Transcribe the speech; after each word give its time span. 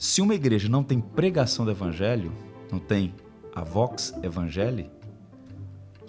Se 0.00 0.22
uma 0.22 0.34
igreja 0.34 0.66
não 0.66 0.82
tem 0.82 0.98
pregação 0.98 1.62
do 1.62 1.70
evangelho, 1.70 2.32
não 2.72 2.78
tem 2.78 3.14
a 3.54 3.62
vox 3.62 4.14
evangelii, 4.22 4.90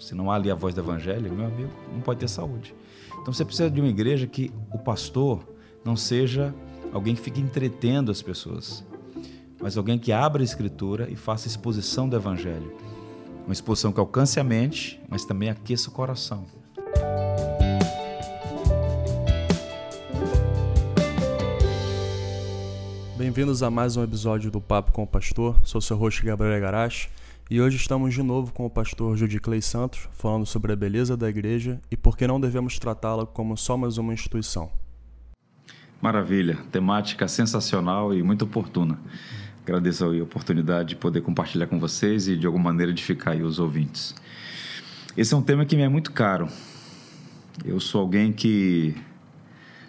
se 0.00 0.14
não 0.14 0.30
há 0.30 0.36
ali 0.36 0.50
a 0.50 0.54
voz 0.54 0.74
do 0.74 0.80
evangelho, 0.80 1.30
meu 1.30 1.44
amigo, 1.44 1.70
não 1.92 2.00
pode 2.00 2.20
ter 2.20 2.28
saúde. 2.28 2.74
Então 3.20 3.34
você 3.34 3.44
precisa 3.44 3.70
de 3.70 3.82
uma 3.82 3.90
igreja 3.90 4.26
que 4.26 4.50
o 4.72 4.78
pastor 4.78 5.46
não 5.84 5.94
seja 5.94 6.54
alguém 6.90 7.14
que 7.14 7.20
fique 7.20 7.38
entretendo 7.38 8.10
as 8.10 8.22
pessoas, 8.22 8.82
mas 9.60 9.76
alguém 9.76 9.98
que 9.98 10.10
abra 10.10 10.42
a 10.42 10.44
escritura 10.44 11.10
e 11.10 11.14
faça 11.14 11.46
exposição 11.46 12.08
do 12.08 12.16
evangelho. 12.16 12.74
Uma 13.44 13.52
exposição 13.52 13.92
que 13.92 14.00
alcance 14.00 14.40
a 14.40 14.44
mente, 14.44 15.02
mas 15.06 15.26
também 15.26 15.50
aqueça 15.50 15.90
o 15.90 15.92
coração. 15.92 16.46
Bem-vindos 23.22 23.62
a 23.62 23.70
mais 23.70 23.96
um 23.96 24.02
episódio 24.02 24.50
do 24.50 24.60
Papo 24.60 24.90
com 24.90 25.04
o 25.04 25.06
Pastor. 25.06 25.56
Sou 25.62 25.80
seu 25.80 25.96
host 25.96 26.24
Gabriel 26.24 26.60
Garache 26.60 27.08
e 27.48 27.60
hoje 27.60 27.76
estamos 27.76 28.12
de 28.12 28.20
novo 28.20 28.52
com 28.52 28.66
o 28.66 28.68
pastor 28.68 29.16
Judy 29.16 29.38
Clay 29.38 29.62
Santos, 29.62 30.08
falando 30.12 30.44
sobre 30.44 30.72
a 30.72 30.76
beleza 30.76 31.16
da 31.16 31.28
igreja 31.30 31.80
e 31.88 31.96
por 31.96 32.16
que 32.16 32.26
não 32.26 32.40
devemos 32.40 32.80
tratá-la 32.80 33.24
como 33.24 33.56
só 33.56 33.76
mais 33.76 33.96
uma 33.96 34.12
instituição. 34.12 34.72
Maravilha, 36.00 36.58
temática 36.72 37.28
sensacional 37.28 38.12
e 38.12 38.24
muito 38.24 38.44
oportuna. 38.44 38.98
Agradeço 39.62 40.04
a 40.04 40.08
oportunidade 40.20 40.88
de 40.88 40.96
poder 40.96 41.20
compartilhar 41.20 41.68
com 41.68 41.78
vocês 41.78 42.26
e 42.26 42.36
de 42.36 42.44
alguma 42.44 42.72
maneira 42.72 42.90
edificar 42.90 43.36
os 43.36 43.60
ouvintes. 43.60 44.16
Esse 45.16 45.32
é 45.32 45.36
um 45.36 45.42
tema 45.42 45.64
que 45.64 45.76
me 45.76 45.82
é 45.82 45.88
muito 45.88 46.10
caro. 46.10 46.48
Eu 47.64 47.78
sou 47.78 48.00
alguém 48.00 48.32
que 48.32 48.96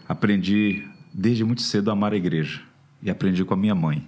aprendi 0.07 0.88
desde 1.11 1.43
muito 1.43 1.63
cedo 1.63 1.89
a 1.89 1.93
amar 1.93 2.13
a 2.13 2.15
igreja 2.15 2.71
e 3.03 3.09
aprendi 3.09 3.43
com 3.43 3.53
a 3.53 3.57
minha 3.57 3.75
mãe. 3.75 4.07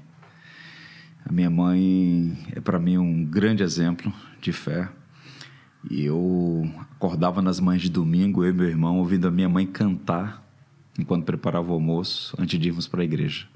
A 1.25 1.31
minha 1.31 1.49
mãe 1.49 2.37
é 2.55 2.61
para 2.61 2.79
mim 2.79 2.97
um 2.97 3.25
grande 3.25 3.61
exemplo 3.61 4.13
de 4.39 4.53
fé. 4.53 4.89
E 5.89 6.03
eu 6.03 6.67
acordava 6.91 7.41
nas 7.41 7.59
manhãs 7.59 7.81
de 7.81 7.89
domingo, 7.89 8.43
eu 8.43 8.49
e 8.49 8.53
meu 8.53 8.67
irmão, 8.67 8.97
ouvindo 8.97 9.27
a 9.27 9.31
minha 9.31 9.49
mãe 9.49 9.67
cantar 9.67 10.43
enquanto 10.97 11.25
preparava 11.25 11.69
o 11.71 11.73
almoço 11.73 12.35
antes 12.39 12.59
de 12.59 12.69
irmos 12.69 12.87
para 12.87 13.01
a 13.01 13.05
igreja. 13.05 13.47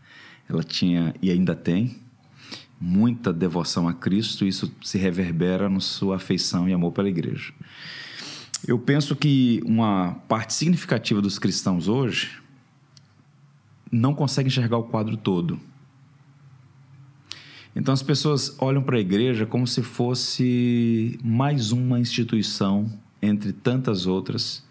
Ela 0.47 0.63
tinha 0.63 1.13
e 1.21 1.31
ainda 1.31 1.55
tem 1.55 1.97
muita 2.79 3.33
devoção 3.33 3.87
a 3.87 3.93
Cristo, 3.93 4.45
e 4.45 4.47
isso 4.47 4.73
se 4.81 4.97
reverbera 4.97 5.69
na 5.69 5.79
sua 5.79 6.15
afeição 6.15 6.67
e 6.67 6.73
amor 6.73 6.91
pela 6.91 7.09
igreja. 7.09 7.53
Eu 8.67 8.79
penso 8.79 9.15
que 9.15 9.61
uma 9.65 10.15
parte 10.27 10.53
significativa 10.53 11.21
dos 11.21 11.39
cristãos 11.39 11.87
hoje 11.87 12.39
não 13.91 14.13
consegue 14.13 14.47
enxergar 14.47 14.77
o 14.77 14.83
quadro 14.83 15.17
todo. 15.17 15.59
Então 17.75 17.93
as 17.93 18.03
pessoas 18.03 18.55
olham 18.59 18.81
para 18.81 18.97
a 18.97 18.99
igreja 18.99 19.45
como 19.45 19.65
se 19.65 19.81
fosse 19.81 21.19
mais 21.23 21.71
uma 21.71 21.99
instituição 21.99 22.91
entre 23.21 23.53
tantas 23.53 24.05
outras 24.05 24.67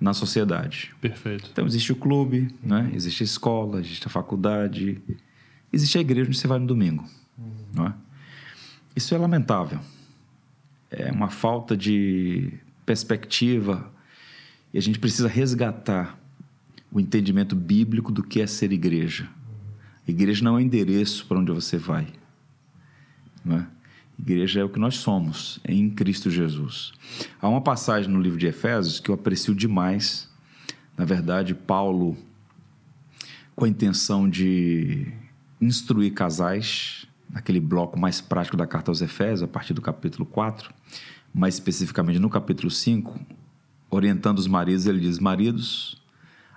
na 0.00 0.14
sociedade. 0.14 0.94
Perfeito. 1.00 1.48
Então 1.52 1.66
existe 1.66 1.92
o 1.92 1.96
clube, 1.96 2.54
né? 2.62 2.90
existe 2.94 3.22
a 3.22 3.26
escola, 3.26 3.80
existe 3.80 4.06
a 4.06 4.10
faculdade, 4.10 5.00
existe 5.72 5.98
a 5.98 6.00
igreja 6.00 6.28
onde 6.28 6.38
você 6.38 6.46
vai 6.46 6.58
no 6.58 6.66
domingo. 6.66 7.04
Uhum. 7.36 7.86
É? 7.86 7.94
Isso 8.94 9.14
é 9.14 9.18
lamentável. 9.18 9.80
É 10.90 11.12
uma 11.12 11.28
falta 11.28 11.76
de 11.76 12.52
perspectiva 12.86 13.92
e 14.72 14.78
a 14.78 14.82
gente 14.82 14.98
precisa 14.98 15.28
resgatar 15.28 16.18
o 16.90 17.00
entendimento 17.00 17.54
bíblico 17.54 18.10
do 18.10 18.22
que 18.22 18.40
é 18.40 18.46
ser 18.46 18.72
igreja. 18.72 19.28
Igreja 20.06 20.42
não 20.42 20.54
é 20.54 20.56
um 20.56 20.60
endereço 20.60 21.26
para 21.26 21.38
onde 21.38 21.52
você 21.52 21.76
vai. 21.76 22.06
Não 23.44 23.58
é? 23.58 23.66
Igreja 24.18 24.60
é 24.60 24.64
o 24.64 24.68
que 24.68 24.80
nós 24.80 24.96
somos 24.96 25.60
em 25.64 25.88
Cristo 25.88 26.30
Jesus. 26.30 26.92
Há 27.40 27.48
uma 27.48 27.60
passagem 27.60 28.10
no 28.10 28.20
livro 28.20 28.38
de 28.38 28.46
Efésios 28.46 28.98
que 28.98 29.10
eu 29.10 29.14
aprecio 29.14 29.54
demais. 29.54 30.28
Na 30.96 31.04
verdade, 31.04 31.54
Paulo, 31.54 32.16
com 33.54 33.64
a 33.64 33.68
intenção 33.68 34.28
de 34.28 35.06
instruir 35.60 36.12
casais, 36.14 37.06
naquele 37.30 37.60
bloco 37.60 37.98
mais 37.98 38.20
prático 38.20 38.56
da 38.56 38.66
carta 38.66 38.90
aos 38.90 39.02
Efésios, 39.02 39.42
a 39.42 39.48
partir 39.48 39.74
do 39.74 39.82
capítulo 39.82 40.26
4, 40.26 40.72
mais 41.32 41.54
especificamente 41.54 42.18
no 42.18 42.30
capítulo 42.30 42.70
5, 42.70 43.20
orientando 43.90 44.38
os 44.38 44.46
maridos, 44.46 44.86
ele 44.86 45.00
diz: 45.00 45.18
Maridos, 45.18 46.02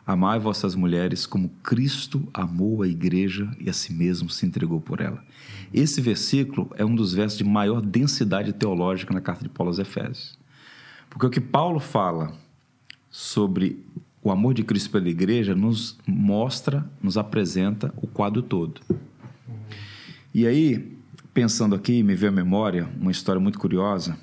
Amai 0.05 0.39
vossas 0.39 0.75
mulheres 0.75 1.25
como 1.25 1.49
Cristo 1.63 2.27
amou 2.33 2.81
a 2.81 2.87
igreja 2.87 3.49
e 3.59 3.69
a 3.69 3.73
si 3.73 3.93
mesmo 3.93 4.29
se 4.29 4.45
entregou 4.45 4.81
por 4.81 4.99
ela. 4.99 5.23
Esse 5.73 6.01
versículo 6.01 6.69
é 6.75 6.83
um 6.83 6.95
dos 6.95 7.13
versos 7.13 7.37
de 7.37 7.43
maior 7.43 7.81
densidade 7.81 8.51
teológica 8.51 9.13
na 9.13 9.21
carta 9.21 9.43
de 9.43 9.49
Paulo 9.49 9.69
aos 9.69 9.79
Efésios. 9.79 10.37
Porque 11.09 11.25
o 11.25 11.29
que 11.29 11.41
Paulo 11.41 11.79
fala 11.79 12.33
sobre 13.09 13.83
o 14.23 14.31
amor 14.31 14.53
de 14.53 14.63
Cristo 14.63 14.89
pela 14.91 15.09
igreja 15.09 15.55
nos 15.55 15.97
mostra, 16.07 16.89
nos 17.01 17.17
apresenta 17.17 17.93
o 17.97 18.07
quadro 18.07 18.41
todo. 18.41 18.81
E 20.33 20.47
aí, 20.47 20.97
pensando 21.33 21.75
aqui, 21.75 22.01
me 22.01 22.15
veio 22.15 22.31
à 22.31 22.35
memória 22.35 22.89
uma 22.99 23.11
história 23.11 23.39
muito 23.39 23.59
curiosa 23.59 24.17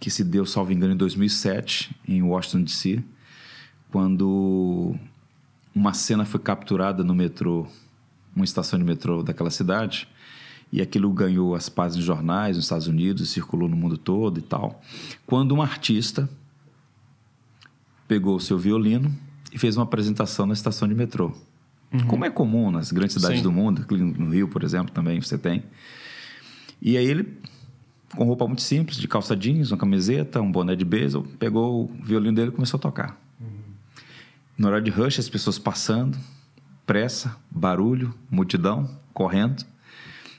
que 0.00 0.10
se 0.10 0.24
deu, 0.24 0.44
salvo 0.44 0.72
engano, 0.72 0.94
em 0.94 0.96
2007, 0.96 1.94
em 2.06 2.22
Washington, 2.22 2.64
D.C., 2.64 3.02
quando 3.90 4.94
uma 5.74 5.92
cena 5.92 6.24
foi 6.24 6.40
capturada 6.40 7.02
no 7.02 7.14
metrô, 7.14 7.66
uma 8.34 8.44
estação 8.44 8.78
de 8.78 8.84
metrô 8.84 9.22
daquela 9.22 9.50
cidade, 9.50 10.08
e 10.72 10.80
aquilo 10.80 11.10
ganhou 11.12 11.54
as 11.54 11.68
páginas 11.68 12.00
de 12.00 12.06
jornais 12.06 12.56
nos 12.56 12.64
Estados 12.66 12.86
Unidos, 12.86 13.30
circulou 13.30 13.68
no 13.68 13.76
mundo 13.76 13.96
todo 13.96 14.38
e 14.38 14.42
tal. 14.42 14.82
Quando 15.26 15.54
um 15.54 15.62
artista 15.62 16.28
pegou 18.08 18.36
o 18.36 18.40
seu 18.40 18.58
violino 18.58 19.14
e 19.52 19.58
fez 19.58 19.76
uma 19.76 19.84
apresentação 19.84 20.46
na 20.46 20.52
estação 20.52 20.88
de 20.88 20.94
metrô. 20.94 21.32
Uhum. 21.92 22.06
Como 22.06 22.24
é 22.24 22.30
comum 22.30 22.70
nas 22.70 22.90
grandes 22.90 23.14
cidades 23.14 23.38
Sim. 23.38 23.42
do 23.44 23.52
mundo, 23.52 23.86
no 23.88 24.30
Rio, 24.30 24.48
por 24.48 24.64
exemplo, 24.64 24.92
também 24.92 25.20
você 25.20 25.38
tem. 25.38 25.62
E 26.82 26.96
aí 26.96 27.06
ele, 27.06 27.38
com 28.16 28.24
roupa 28.24 28.46
muito 28.46 28.62
simples, 28.62 28.96
de 28.96 29.06
calça 29.06 29.36
jeans, 29.36 29.70
uma 29.70 29.78
camiseta, 29.78 30.40
um 30.40 30.50
boné 30.50 30.74
de 30.74 30.84
beisebol, 30.84 31.26
pegou 31.38 31.84
o 31.84 32.02
violino 32.02 32.34
dele 32.34 32.48
e 32.48 32.52
começou 32.52 32.78
a 32.78 32.80
tocar. 32.80 33.23
No 34.56 34.68
horário 34.68 34.84
de 34.84 34.90
rush, 34.90 35.18
as 35.18 35.28
pessoas 35.28 35.58
passando, 35.58 36.16
pressa, 36.86 37.36
barulho, 37.50 38.14
multidão, 38.30 38.88
correndo. 39.12 39.64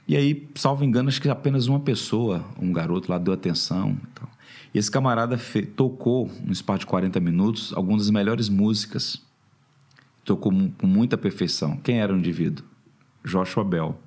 E 0.08 0.16
aí, 0.16 0.48
salvo 0.56 0.84
engano, 0.84 1.09
acho 1.09 1.22
que 1.22 1.28
apenas 1.28 1.68
uma 1.68 1.80
pessoa, 1.80 2.46
um 2.59 2.72
garoto 2.72 3.12
lá, 3.12 3.18
deu 3.18 3.34
atenção. 3.34 3.98
Então. 4.12 4.28
E 4.74 4.78
esse 4.78 4.90
camarada 4.90 5.40
tocou, 5.76 6.31
no 6.44 6.53
espaço 6.53 6.80
de 6.80 6.86
40 6.86 7.20
minutos, 7.20 7.74
algumas 7.74 8.03
das 8.03 8.12
melhores 8.12 8.48
músicas. 8.48 9.22
Tocou 10.24 10.52
com 10.52 10.88
muita 10.88 11.18
perfeição. 11.18 11.78
Quem 11.78 12.00
era 12.00 12.14
o 12.14 12.18
indivíduo? 12.18 12.66
Joshua 13.24 13.64
Bell. 13.64 14.00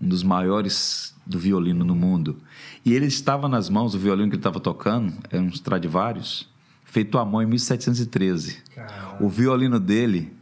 Um 0.00 0.08
dos 0.08 0.22
maiores 0.22 1.14
do 1.24 1.38
violino 1.38 1.84
no 1.84 1.94
mundo. 1.94 2.36
E 2.84 2.92
ele 2.92 3.06
estava 3.06 3.48
nas 3.48 3.68
mãos, 3.68 3.94
o 3.94 3.98
violino 3.98 4.28
que 4.28 4.36
ele 4.36 4.40
estava 4.40 4.60
tocando, 4.60 5.12
era 5.30 5.42
um 5.42 5.48
Stradivarius, 5.48 6.48
feito 6.96 7.18
à 7.18 7.26
mão 7.26 7.42
em 7.42 7.46
1713. 7.46 8.56
Caramba. 8.74 9.22
O 9.22 9.28
violino 9.28 9.78
dele 9.78 10.32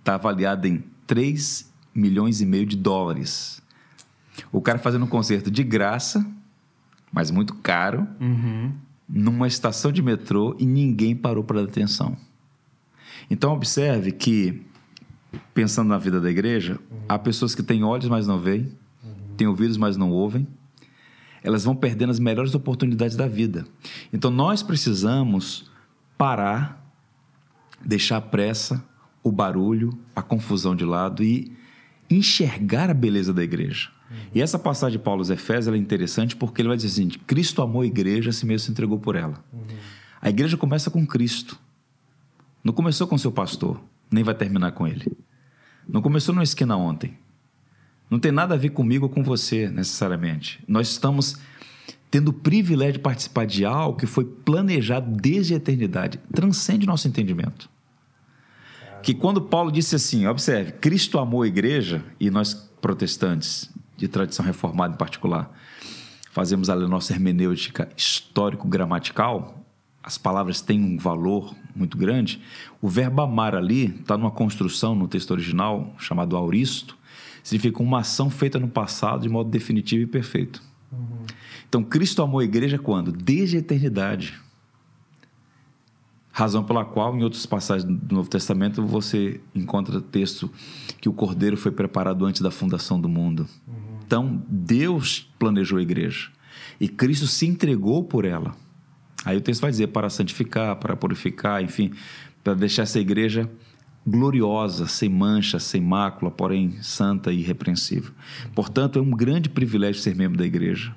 está 0.00 0.16
avaliado 0.16 0.66
em 0.66 0.84
3 1.06 1.72
milhões 1.94 2.42
e 2.42 2.46
meio 2.46 2.66
de 2.66 2.76
dólares. 2.76 3.62
O 4.52 4.60
cara 4.60 4.78
fazendo 4.78 5.06
um 5.06 5.08
concerto 5.08 5.50
de 5.50 5.64
graça, 5.64 6.22
mas 7.10 7.30
muito 7.30 7.54
caro, 7.54 8.06
uhum. 8.20 8.70
numa 9.08 9.46
estação 9.46 9.90
de 9.90 10.02
metrô 10.02 10.54
e 10.58 10.66
ninguém 10.66 11.16
parou 11.16 11.42
para 11.42 11.62
dar 11.62 11.70
atenção. 11.70 12.14
Então 13.30 13.54
observe 13.54 14.12
que, 14.12 14.60
pensando 15.54 15.88
na 15.88 15.96
vida 15.96 16.20
da 16.20 16.30
igreja, 16.30 16.78
uhum. 16.90 16.98
há 17.08 17.18
pessoas 17.18 17.54
que 17.54 17.62
têm 17.62 17.82
olhos, 17.82 18.10
mas 18.10 18.26
não 18.26 18.38
veem, 18.38 18.70
uhum. 19.02 19.36
têm 19.38 19.46
ouvidos, 19.46 19.78
mas 19.78 19.96
não 19.96 20.10
ouvem. 20.10 20.46
Elas 21.42 21.64
vão 21.64 21.74
perdendo 21.74 22.10
as 22.10 22.18
melhores 22.18 22.54
oportunidades 22.54 23.16
da 23.16 23.26
vida. 23.26 23.66
Então 24.12 24.30
nós 24.30 24.62
precisamos 24.62 25.72
parar, 26.16 26.82
deixar 27.84 28.18
a 28.18 28.20
pressa, 28.20 28.84
o 29.22 29.32
barulho, 29.32 29.98
a 30.14 30.22
confusão 30.22 30.76
de 30.76 30.84
lado 30.84 31.22
e 31.22 31.52
enxergar 32.10 32.90
a 32.90 32.94
beleza 32.94 33.32
da 33.32 33.42
igreja. 33.42 33.90
Uhum. 34.10 34.16
E 34.34 34.42
essa 34.42 34.58
passagem 34.58 34.98
de 34.98 35.04
Paulo 35.04 35.20
aos 35.20 35.30
Efésios 35.30 35.74
é 35.74 35.78
interessante 35.78 36.36
porque 36.36 36.60
ele 36.60 36.68
vai 36.68 36.76
dizer 36.76 36.88
assim: 36.88 37.08
Cristo 37.26 37.62
amou 37.62 37.82
a 37.82 37.86
igreja, 37.86 38.30
assim 38.30 38.46
mesmo 38.46 38.66
se 38.66 38.70
entregou 38.70 38.98
por 38.98 39.16
ela. 39.16 39.42
Uhum. 39.52 39.76
A 40.20 40.28
igreja 40.28 40.56
começa 40.56 40.90
com 40.90 41.06
Cristo. 41.06 41.58
Não 42.62 42.72
começou 42.72 43.06
com 43.06 43.18
seu 43.18 43.30
pastor, 43.30 43.80
nem 44.10 44.24
vai 44.24 44.34
terminar 44.34 44.72
com 44.72 44.86
ele. 44.86 45.06
Não 45.86 46.00
começou 46.00 46.34
numa 46.34 46.44
esquina 46.44 46.76
ontem. 46.76 47.18
Não 48.08 48.18
tem 48.18 48.32
nada 48.32 48.54
a 48.54 48.56
ver 48.56 48.70
comigo 48.70 49.06
ou 49.06 49.10
com 49.10 49.22
você, 49.22 49.68
necessariamente. 49.68 50.62
Nós 50.66 50.88
estamos 50.88 51.36
tendo 52.14 52.28
o 52.28 52.32
privilégio 52.32 52.92
de 52.92 52.98
participar 53.00 53.44
de 53.44 53.64
algo 53.64 53.98
que 53.98 54.06
foi 54.06 54.24
planejado 54.24 55.10
desde 55.10 55.52
a 55.52 55.56
eternidade, 55.56 56.20
transcende 56.32 56.86
nosso 56.86 57.08
entendimento. 57.08 57.68
Que 59.02 59.12
quando 59.12 59.42
Paulo 59.42 59.72
disse 59.72 59.96
assim, 59.96 60.24
observe, 60.24 60.70
Cristo 60.70 61.18
amou 61.18 61.42
a 61.42 61.48
igreja, 61.48 62.04
e 62.20 62.30
nós 62.30 62.54
protestantes, 62.80 63.68
de 63.96 64.06
tradição 64.06 64.44
reformada 64.44 64.94
em 64.94 64.96
particular, 64.96 65.50
fazemos 66.30 66.70
a 66.70 66.76
nossa 66.76 67.12
hermenêutica 67.12 67.88
histórico-gramatical, 67.96 69.66
as 70.00 70.16
palavras 70.16 70.60
têm 70.60 70.80
um 70.80 70.96
valor 70.96 71.52
muito 71.74 71.98
grande. 71.98 72.40
O 72.80 72.88
verbo 72.88 73.22
amar 73.22 73.56
ali 73.56 73.86
está 73.86 74.16
numa 74.16 74.30
construção 74.30 74.94
no 74.94 75.08
texto 75.08 75.32
original 75.32 75.92
chamado 75.98 76.36
auristo, 76.36 76.96
significa 77.42 77.82
uma 77.82 78.02
ação 78.02 78.30
feita 78.30 78.56
no 78.56 78.68
passado 78.68 79.22
de 79.22 79.28
modo 79.28 79.50
definitivo 79.50 80.04
e 80.04 80.06
perfeito. 80.06 80.62
Uhum. 80.94 81.26
Então, 81.68 81.82
Cristo 81.82 82.22
amou 82.22 82.40
a 82.40 82.44
igreja 82.44 82.78
quando? 82.78 83.10
Desde 83.10 83.56
a 83.56 83.60
eternidade. 83.60 84.40
Razão 86.30 86.64
pela 86.64 86.84
qual, 86.84 87.16
em 87.16 87.22
outras 87.22 87.46
passagens 87.46 87.84
do 87.84 88.14
Novo 88.14 88.28
Testamento, 88.28 88.84
você 88.84 89.40
encontra 89.54 90.00
texto 90.00 90.50
que 91.00 91.08
o 91.08 91.12
Cordeiro 91.12 91.56
foi 91.56 91.70
preparado 91.70 92.24
antes 92.24 92.40
da 92.40 92.50
fundação 92.50 93.00
do 93.00 93.08
mundo. 93.08 93.46
Uhum. 93.66 93.74
Então, 94.04 94.42
Deus 94.48 95.30
planejou 95.38 95.78
a 95.78 95.82
igreja 95.82 96.30
e 96.80 96.88
Cristo 96.88 97.26
se 97.26 97.46
entregou 97.46 98.04
por 98.04 98.24
ela. 98.24 98.54
Aí 99.24 99.36
o 99.36 99.40
texto 99.40 99.62
vai 99.62 99.70
dizer 99.70 99.88
para 99.88 100.10
santificar, 100.10 100.76
para 100.76 100.94
purificar, 100.96 101.62
enfim, 101.62 101.92
para 102.42 102.54
deixar 102.54 102.82
essa 102.82 103.00
igreja 103.00 103.50
gloriosa, 104.06 104.86
sem 104.86 105.08
mancha, 105.08 105.58
sem 105.58 105.80
mácula, 105.80 106.30
porém 106.30 106.76
santa 106.82 107.32
e 107.32 107.40
irrepreensível. 107.40 108.12
Portanto, 108.54 108.98
é 108.98 109.02
um 109.02 109.10
grande 109.10 109.48
privilégio 109.48 110.00
ser 110.00 110.14
membro 110.14 110.38
da 110.38 110.44
igreja. 110.44 110.94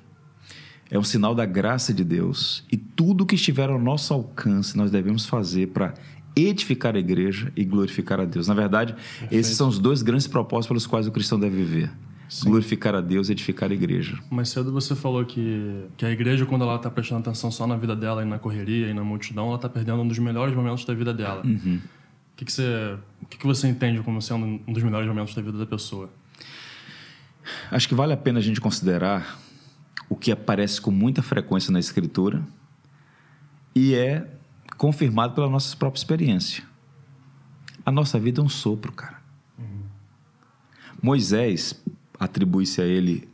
É 0.90 0.98
um 0.98 1.04
sinal 1.04 1.34
da 1.34 1.44
graça 1.44 1.92
de 1.92 2.04
Deus. 2.04 2.64
E 2.70 2.76
tudo 2.76 3.26
que 3.26 3.34
estiver 3.34 3.68
ao 3.68 3.78
nosso 3.78 4.12
alcance 4.12 4.76
nós 4.76 4.90
devemos 4.90 5.26
fazer 5.26 5.68
para 5.68 5.94
edificar 6.36 6.94
a 6.94 6.98
igreja 6.98 7.52
e 7.56 7.64
glorificar 7.64 8.20
a 8.20 8.24
Deus. 8.24 8.48
Na 8.48 8.54
verdade, 8.54 8.92
Perfeito. 8.92 9.34
esses 9.34 9.56
são 9.56 9.68
os 9.68 9.78
dois 9.78 10.02
grandes 10.02 10.26
propósitos 10.26 10.68
pelos 10.68 10.86
quais 10.86 11.06
o 11.06 11.12
cristão 11.12 11.38
deve 11.38 11.56
viver. 11.56 11.90
Sim. 12.28 12.50
glorificar 12.50 12.94
a 12.94 13.00
Deus 13.00 13.30
e 13.30 13.32
edificar 13.32 13.70
a 13.70 13.74
igreja. 13.74 14.18
Mais 14.30 14.50
cedo 14.50 14.70
você 14.70 14.94
falou 14.94 15.24
que, 15.24 15.86
que 15.96 16.04
a 16.04 16.10
igreja, 16.10 16.44
quando 16.44 16.60
ela 16.60 16.76
está 16.76 16.90
prestando 16.90 17.22
atenção 17.22 17.50
só 17.50 17.66
na 17.66 17.74
vida 17.74 17.96
dela 17.96 18.22
e 18.22 18.26
na 18.26 18.38
correria 18.38 18.86
e 18.86 18.92
na 18.92 19.02
multidão, 19.02 19.46
ela 19.46 19.56
está 19.56 19.66
perdendo 19.66 20.02
um 20.02 20.06
dos 20.06 20.18
melhores 20.18 20.54
momentos 20.54 20.84
da 20.84 20.92
vida 20.92 21.14
dela. 21.14 21.40
Uhum 21.42 21.80
que, 22.38 22.44
que, 22.44 22.52
você, 22.52 22.98
o 23.20 23.26
que, 23.26 23.36
que 23.36 23.46
você 23.46 23.66
entende 23.66 24.00
como 24.00 24.22
sendo 24.22 24.46
um 24.46 24.72
dos 24.72 24.82
melhores 24.84 25.08
momentos 25.08 25.34
da 25.34 25.42
vida 25.42 25.58
da 25.58 25.66
pessoa? 25.66 26.08
Acho 27.68 27.88
que 27.88 27.94
vale 27.96 28.12
a 28.12 28.16
pena 28.16 28.38
a 28.38 28.42
gente 28.42 28.60
considerar 28.60 29.40
o 30.08 30.14
que 30.14 30.30
aparece 30.30 30.80
com 30.80 30.92
muita 30.92 31.20
frequência 31.20 31.72
na 31.72 31.80
Escritura 31.80 32.46
e 33.74 33.92
é 33.94 34.24
confirmado 34.76 35.34
pela 35.34 35.50
nossa 35.50 35.76
própria 35.76 35.98
experiência. 35.98 36.62
A 37.84 37.90
nossa 37.90 38.20
vida 38.20 38.40
é 38.40 38.44
um 38.44 38.48
sopro, 38.48 38.92
cara. 38.92 39.20
Uhum. 39.58 39.82
Moisés, 41.02 41.82
atribui-se 42.20 42.80
a 42.80 42.84
ele 42.84 43.28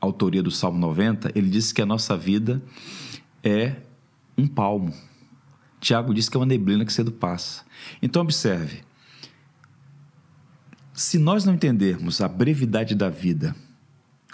a 0.00 0.06
autoria 0.06 0.44
do 0.44 0.50
Salmo 0.50 0.78
90, 0.78 1.32
ele 1.34 1.50
disse 1.50 1.74
que 1.74 1.82
a 1.82 1.86
nossa 1.86 2.16
vida 2.16 2.62
é 3.42 3.74
um 4.36 4.46
palmo. 4.46 4.94
Tiago 5.80 6.12
diz 6.12 6.28
que 6.28 6.36
é 6.36 6.40
uma 6.40 6.46
neblina 6.46 6.84
que 6.84 6.92
cedo 6.92 7.12
passa. 7.12 7.64
Então, 8.02 8.22
observe: 8.22 8.82
se 10.92 11.18
nós 11.18 11.44
não 11.44 11.54
entendermos 11.54 12.20
a 12.20 12.28
brevidade 12.28 12.94
da 12.94 13.08
vida, 13.08 13.54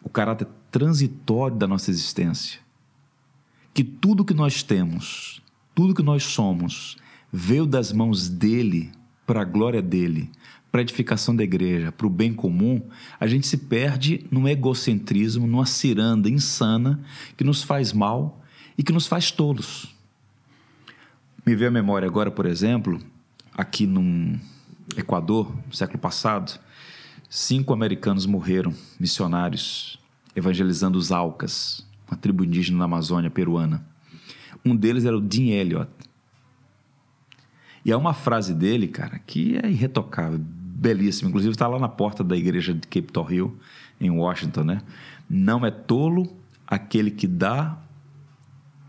o 0.02 0.08
caráter 0.08 0.48
transitório 0.70 1.56
da 1.56 1.66
nossa 1.66 1.90
existência, 1.90 2.60
que 3.72 3.84
tudo 3.84 4.24
que 4.24 4.34
nós 4.34 4.62
temos, 4.62 5.42
tudo 5.74 5.94
que 5.94 6.02
nós 6.02 6.24
somos, 6.24 6.96
veio 7.32 7.66
das 7.66 7.92
mãos 7.92 8.28
dele 8.28 8.92
para 9.26 9.42
a 9.42 9.44
glória 9.44 9.82
dele, 9.82 10.30
para 10.70 10.80
a 10.80 10.82
edificação 10.82 11.36
da 11.36 11.44
igreja, 11.44 11.92
para 11.92 12.06
o 12.06 12.10
bem 12.10 12.32
comum, 12.32 12.82
a 13.20 13.26
gente 13.26 13.46
se 13.46 13.56
perde 13.56 14.26
num 14.30 14.48
egocentrismo, 14.48 15.46
numa 15.46 15.66
ciranda 15.66 16.28
insana 16.28 17.00
que 17.36 17.44
nos 17.44 17.62
faz 17.62 17.92
mal 17.92 18.42
e 18.76 18.82
que 18.82 18.92
nos 18.92 19.06
faz 19.06 19.30
tolos. 19.30 19.93
Me 21.46 21.54
veio 21.54 21.68
à 21.68 21.70
memória 21.70 22.08
agora, 22.08 22.30
por 22.30 22.46
exemplo, 22.46 22.98
aqui 23.54 23.86
no 23.86 24.40
Equador, 24.96 25.54
no 25.66 25.74
século 25.74 25.98
passado, 25.98 26.58
cinco 27.28 27.74
americanos 27.74 28.24
morreram, 28.24 28.72
missionários, 28.98 30.00
evangelizando 30.34 30.96
os 30.96 31.12
Alcas, 31.12 31.86
uma 32.08 32.16
tribo 32.16 32.44
indígena 32.44 32.78
na 32.78 32.86
Amazônia 32.86 33.28
peruana. 33.28 33.84
Um 34.64 34.74
deles 34.74 35.04
era 35.04 35.14
o 35.14 35.20
Dean 35.20 35.52
Elliott. 35.52 35.90
E 37.84 37.92
há 37.92 37.98
uma 37.98 38.14
frase 38.14 38.54
dele, 38.54 38.88
cara, 38.88 39.18
que 39.18 39.58
é 39.62 39.70
irretocável, 39.70 40.40
belíssima. 40.40 41.28
Inclusive 41.28 41.52
está 41.52 41.68
lá 41.68 41.78
na 41.78 41.90
porta 41.90 42.24
da 42.24 42.34
igreja 42.34 42.72
de 42.72 42.88
Capitol 42.88 43.30
Hill, 43.30 43.58
em 44.00 44.08
Washington, 44.08 44.64
né? 44.64 44.82
Não 45.28 45.66
é 45.66 45.70
tolo 45.70 46.34
aquele 46.66 47.10
que 47.10 47.26
dá, 47.26 47.78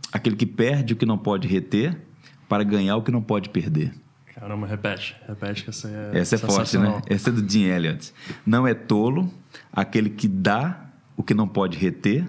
aquele 0.10 0.38
que 0.38 0.46
perde 0.46 0.94
o 0.94 0.96
que 0.96 1.06
não 1.06 1.18
pode 1.18 1.50
reter, 1.50 2.05
para 2.48 2.64
ganhar 2.64 2.96
o 2.98 3.02
que 3.02 3.12
não 3.12 3.22
pode 3.22 3.50
perder. 3.50 3.94
Caramba, 4.34 4.68
repete. 4.68 5.16
Repete 5.28 5.64
que 5.64 5.70
essa 5.70 5.88
é. 5.88 6.20
Essa 6.20 6.36
é 6.36 6.38
forte, 6.38 6.78
né? 6.78 7.02
Essa 7.08 7.30
é 7.30 7.34
do 7.34 7.50
Jim 7.50 7.64
Elliot. 7.64 8.14
Não 8.46 8.68
é 8.68 8.74
tolo 8.74 9.32
aquele 9.72 10.10
que 10.10 10.28
dá 10.28 10.90
o 11.16 11.24
que 11.24 11.34
não 11.34 11.48
pode 11.48 11.78
reter 11.78 12.28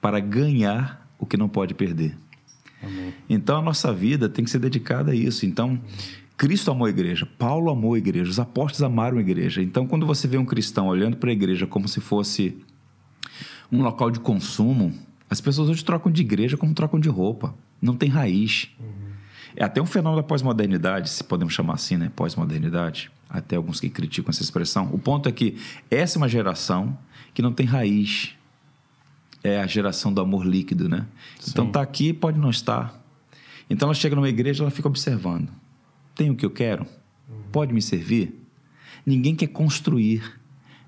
para 0.00 0.20
ganhar 0.20 1.08
o 1.18 1.26
que 1.26 1.36
não 1.36 1.48
pode 1.48 1.74
perder. 1.74 2.16
Amém. 2.82 3.14
Então 3.28 3.58
a 3.58 3.62
nossa 3.62 3.92
vida 3.92 4.28
tem 4.28 4.44
que 4.44 4.50
ser 4.50 4.58
dedicada 4.58 5.12
a 5.12 5.14
isso. 5.14 5.44
Então, 5.44 5.80
Cristo 6.36 6.70
amou 6.70 6.86
a 6.86 6.90
igreja, 6.90 7.26
Paulo 7.38 7.70
amou 7.70 7.94
a 7.94 7.98
igreja, 7.98 8.30
os 8.30 8.38
apóstolos 8.38 8.82
amaram 8.82 9.18
a 9.18 9.20
igreja. 9.20 9.62
Então, 9.62 9.86
quando 9.86 10.04
você 10.06 10.28
vê 10.28 10.36
um 10.36 10.44
cristão 10.44 10.88
olhando 10.88 11.16
para 11.16 11.30
a 11.30 11.32
igreja 11.32 11.66
como 11.66 11.88
se 11.88 12.00
fosse 12.00 12.58
um 13.72 13.82
local 13.82 14.10
de 14.10 14.20
consumo, 14.20 14.92
as 15.30 15.40
pessoas 15.40 15.68
hoje 15.68 15.84
trocam 15.84 16.12
de 16.12 16.22
igreja 16.22 16.56
como 16.56 16.74
trocam 16.74 17.00
de 17.00 17.08
roupa. 17.08 17.54
Não 17.80 17.96
tem 17.96 18.08
raiz. 18.08 18.68
Uhum. 19.54 19.62
É 19.62 19.64
até 19.64 19.80
um 19.80 19.86
fenômeno 19.86 20.22
da 20.22 20.26
pós-modernidade, 20.26 21.10
se 21.10 21.22
podemos 21.24 21.54
chamar 21.54 21.74
assim, 21.74 21.96
né? 21.96 22.10
Pós-modernidade. 22.14 23.10
Até 23.28 23.56
alguns 23.56 23.80
que 23.80 23.88
criticam 23.88 24.30
essa 24.30 24.42
expressão. 24.42 24.90
O 24.92 24.98
ponto 24.98 25.28
é 25.28 25.32
que 25.32 25.56
essa 25.90 26.16
é 26.16 26.18
uma 26.18 26.28
geração 26.28 26.96
que 27.32 27.42
não 27.42 27.52
tem 27.52 27.66
raiz. 27.66 28.34
É 29.42 29.60
a 29.60 29.66
geração 29.66 30.12
do 30.12 30.20
amor 30.20 30.46
líquido, 30.46 30.88
né? 30.88 31.06
Sim. 31.40 31.50
Então 31.50 31.70
tá 31.70 31.82
aqui, 31.82 32.12
pode 32.12 32.38
não 32.38 32.50
estar. 32.50 33.00
Então 33.68 33.88
ela 33.88 33.94
chega 33.94 34.14
numa 34.14 34.28
igreja, 34.28 34.62
ela 34.62 34.70
fica 34.70 34.88
observando. 34.88 35.50
Tem 36.14 36.30
o 36.30 36.36
que 36.36 36.46
eu 36.46 36.50
quero? 36.50 36.86
Pode 37.50 37.72
me 37.72 37.82
servir? 37.82 38.40
Ninguém 39.04 39.34
quer 39.34 39.48
construir, 39.48 40.22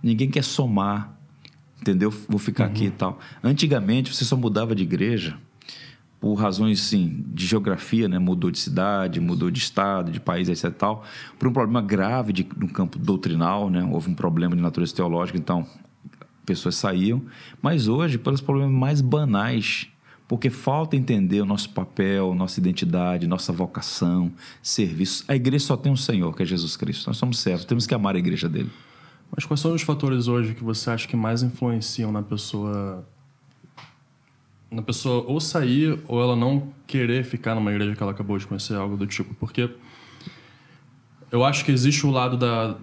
ninguém 0.03 0.31
quer 0.31 0.43
somar, 0.43 1.19
entendeu? 1.81 2.11
Vou 2.29 2.39
ficar 2.39 2.65
uhum. 2.65 2.71
aqui 2.71 2.85
e 2.87 2.91
tal. 2.91 3.19
Antigamente 3.43 4.15
você 4.15 4.25
só 4.25 4.37
mudava 4.37 4.75
de 4.75 4.83
igreja 4.83 5.39
por 6.21 6.35
razões 6.35 6.81
sim 6.81 7.25
de 7.29 7.47
geografia, 7.47 8.09
né, 8.09 8.19
mudou 8.19 8.51
de 8.51 8.59
cidade, 8.59 9.21
mudou 9.21 9.51
de 9.51 9.59
estado, 9.59 10.11
de 10.11 10.21
país, 10.21 10.49
etc. 10.49 10.73
Tal, 10.73 11.05
por 11.39 11.49
um 11.49 11.53
problema 11.53 11.83
grave 11.83 12.33
de, 12.33 12.49
no 12.57 12.69
campo 12.69 12.99
doutrinal, 12.99 13.69
né, 13.71 13.85
houve 13.85 14.11
um 14.11 14.15
problema 14.15 14.57
de 14.57 14.63
natureza 14.63 14.95
teológica, 14.95 15.39
então 15.39 15.67
pessoas 16.45 16.77
saíam. 16.77 17.23
Mas 17.61 17.89
hoje, 17.89 18.17
pelos 18.17 18.41
problemas 18.41 18.73
mais 18.73 19.01
banais, 19.01 19.89
porque 20.29 20.51
falta 20.51 20.97
entender 20.97 21.41
o 21.41 21.45
nosso 21.45 21.71
papel, 21.71 22.35
nossa 22.35 22.59
identidade, 22.59 23.27
nossa 23.27 23.53
vocação, 23.53 24.33
serviço. 24.63 25.25
A 25.29 25.37
igreja 25.37 25.67
só 25.67 25.77
tem 25.77 25.93
um 25.93 25.97
Senhor, 25.97 26.35
que 26.35 26.43
é 26.43 26.47
Jesus 26.47 26.77
Cristo. 26.77 27.07
Nós 27.07 27.17
somos 27.17 27.39
servos, 27.39 27.65
temos 27.65 27.87
que 27.87 27.95
amar 27.95 28.17
a 28.17 28.19
igreja 28.19 28.49
dele. 28.49 28.71
Mas 29.35 29.45
quais 29.45 29.61
são 29.61 29.75
os 29.75 29.83
fatores 29.83 30.29
hoje 30.29 30.55
que 30.55 30.65
você 30.65 30.91
acha 30.91 31.07
que 31.07 31.17
mais 31.17 31.43
influenciam 31.43 32.11
na 32.11 32.23
pessoa 32.23 33.07
na 34.71 34.83
pessoa 34.83 35.25
ou 35.27 35.41
sair 35.41 35.99
ou 36.09 36.21
ela 36.21 36.35
não 36.35 36.73
querer 36.87 37.25
ficar 37.25 37.55
numa 37.55 37.71
igreja 37.71 37.95
que 37.95 38.03
ela 38.03 38.13
acabou 38.13 38.37
de 38.39 38.47
conhecer, 38.47 38.75
algo 38.75 38.97
do 38.97 39.07
tipo. 39.07 39.35
Porque 39.35 39.71
eu 41.31 41.45
acho 41.45 41.65
que 41.65 41.73
existe 41.73 42.07
o 42.07 42.11
lado 42.11 42.37
da, 42.37 42.77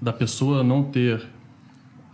da 0.00 0.12
pessoa 0.12 0.62
não 0.62 0.84
ter 0.84 1.26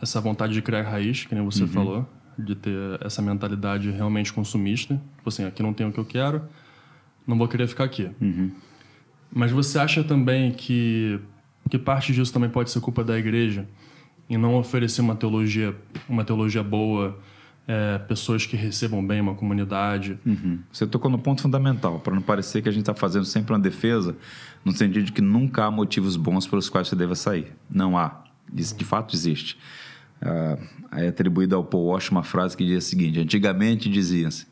essa 0.01 0.21
vontade 0.21 0.53
de 0.53 0.63
criar 0.63 0.83
raiz, 0.83 1.25
que 1.25 1.35
nem 1.35 1.45
você 1.45 1.63
uhum. 1.63 1.69
falou, 1.69 2.09
de 2.39 2.55
ter 2.55 2.99
essa 3.01 3.23
mentalidade 3.23 3.91
realmente 3.91 4.33
consumista. 4.33 5.01
Tipo 5.17 5.29
assim, 5.29 5.45
aqui 5.45 5.63
não 5.63 5.73
tem 5.73 5.87
o 5.87 5.93
que 5.93 5.99
eu 5.99 6.05
quero, 6.05 6.43
não 7.27 7.39
vou 7.39 7.47
querer 7.47 7.69
ficar 7.69 7.85
aqui. 7.85 8.11
Uhum. 8.21 8.51
Mas 9.33 9.51
você 9.51 9.79
acha 9.79 10.03
também 10.03 10.53
que, 10.53 11.21
que 11.71 11.79
parte 11.79 12.13
disso 12.13 12.33
também 12.33 12.51
pode 12.51 12.71
ser 12.71 12.81
culpa 12.81 13.05
da 13.05 13.19
igreja 13.19 13.67
em 14.29 14.37
não 14.37 14.57
oferecer 14.57 15.01
uma 15.01 15.15
teologia, 15.15 15.75
uma 16.09 16.25
teologia 16.25 16.63
boa, 16.63 17.19
é, 17.67 17.99
pessoas 17.99 18.45
que 18.45 18.57
recebam 18.57 19.05
bem 19.07 19.21
uma 19.21 19.35
comunidade. 19.35 20.19
Uhum. 20.27 20.59
Você 20.73 20.87
tocou 20.87 21.11
no 21.11 21.19
ponto 21.19 21.43
fundamental, 21.43 22.01
para 22.01 22.15
não 22.15 22.23
parecer 22.23 22.63
que 22.63 22.69
a 22.69 22.73
gente 22.73 22.83
está 22.83 22.95
fazendo 22.95 23.25
sempre 23.25 23.53
uma 23.53 23.61
defesa, 23.61 24.17
no 24.65 24.73
sentido 24.73 25.05
de 25.05 25.13
que 25.13 25.21
nunca 25.21 25.65
há 25.65 25.71
motivos 25.71 26.17
bons 26.17 26.47
pelos 26.47 26.69
quais 26.69 26.89
você 26.89 26.97
deva 26.97 27.15
sair. 27.15 27.53
Não 27.71 27.97
há. 27.97 28.23
Isso 28.55 28.77
de 28.77 28.85
fato 28.85 29.15
existe. 29.15 29.59
Ah, 30.21 30.59
é 30.93 31.09
atribuída 31.09 31.57
ao 31.57 31.65
Paul 31.65 31.87
Walsh 31.87 32.11
uma 32.11 32.23
frase 32.23 32.57
que 32.57 32.65
diz 32.65 32.85
o 32.85 32.89
seguinte: 32.89 33.19
antigamente 33.19 33.89
dizia-se, 33.89 34.47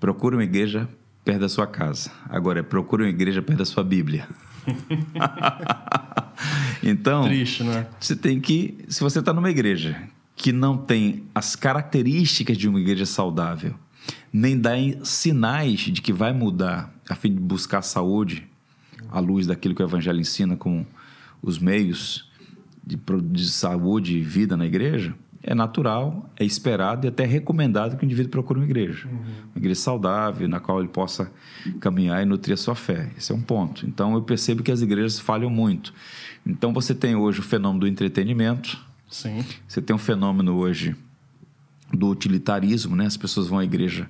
procure 0.00 0.36
uma 0.36 0.44
igreja 0.44 0.88
perto 1.24 1.40
da 1.40 1.48
sua 1.48 1.66
casa. 1.66 2.10
Agora 2.28 2.60
é 2.60 2.62
procure 2.62 3.04
uma 3.04 3.10
igreja 3.10 3.40
perto 3.42 3.58
da 3.58 3.64
sua 3.64 3.84
Bíblia. 3.84 4.26
Então, 6.80 7.24
Triste, 7.24 7.64
né? 7.64 7.86
você 7.98 8.14
tem 8.14 8.40
que, 8.40 8.78
se 8.88 9.00
você 9.00 9.18
está 9.18 9.32
numa 9.32 9.50
igreja 9.50 10.00
que 10.38 10.52
não 10.52 10.78
tem 10.78 11.24
as 11.34 11.56
características 11.56 12.56
de 12.56 12.68
uma 12.68 12.80
igreja 12.80 13.04
saudável, 13.04 13.74
nem 14.32 14.58
dá 14.58 14.70
sinais 15.02 15.80
de 15.80 16.00
que 16.00 16.12
vai 16.12 16.32
mudar 16.32 16.94
a 17.10 17.14
fim 17.14 17.34
de 17.34 17.40
buscar 17.40 17.82
saúde 17.82 18.48
à 19.10 19.18
luz 19.18 19.46
daquilo 19.46 19.74
que 19.74 19.82
o 19.82 19.86
evangelho 19.86 20.20
ensina 20.20 20.56
com 20.56 20.86
os 21.42 21.58
meios 21.58 22.30
de, 22.86 22.96
de 23.30 23.48
saúde 23.48 24.16
e 24.16 24.22
vida 24.22 24.56
na 24.56 24.64
igreja, 24.64 25.14
é 25.42 25.54
natural, 25.54 26.30
é 26.38 26.44
esperado 26.44 27.06
e 27.06 27.08
até 27.08 27.24
recomendado 27.24 27.96
que 27.96 28.04
o 28.04 28.06
indivíduo 28.06 28.30
procure 28.30 28.60
uma 28.60 28.66
igreja. 28.66 29.08
Uhum. 29.08 29.18
Uma 29.18 29.56
igreja 29.56 29.80
saudável, 29.80 30.48
na 30.48 30.60
qual 30.60 30.80
ele 30.80 30.88
possa 30.88 31.30
caminhar 31.80 32.22
e 32.22 32.26
nutrir 32.26 32.54
a 32.54 32.56
sua 32.56 32.74
fé. 32.74 33.10
Esse 33.16 33.32
é 33.32 33.34
um 33.34 33.40
ponto. 33.40 33.86
Então, 33.86 34.14
eu 34.14 34.22
percebo 34.22 34.62
que 34.62 34.70
as 34.70 34.82
igrejas 34.82 35.18
falham 35.18 35.50
muito. 35.50 35.92
Então, 36.46 36.72
você 36.72 36.94
tem 36.94 37.14
hoje 37.14 37.40
o 37.40 37.42
fenômeno 37.42 37.80
do 37.80 37.86
entretenimento. 37.86 38.87
Sim. 39.08 39.44
Você 39.66 39.80
tem 39.80 39.94
um 39.94 39.98
fenômeno 39.98 40.56
hoje 40.56 40.94
do 41.92 42.08
utilitarismo, 42.08 42.94
né? 42.94 43.06
As 43.06 43.16
pessoas 43.16 43.48
vão 43.48 43.58
à 43.58 43.64
igreja 43.64 44.08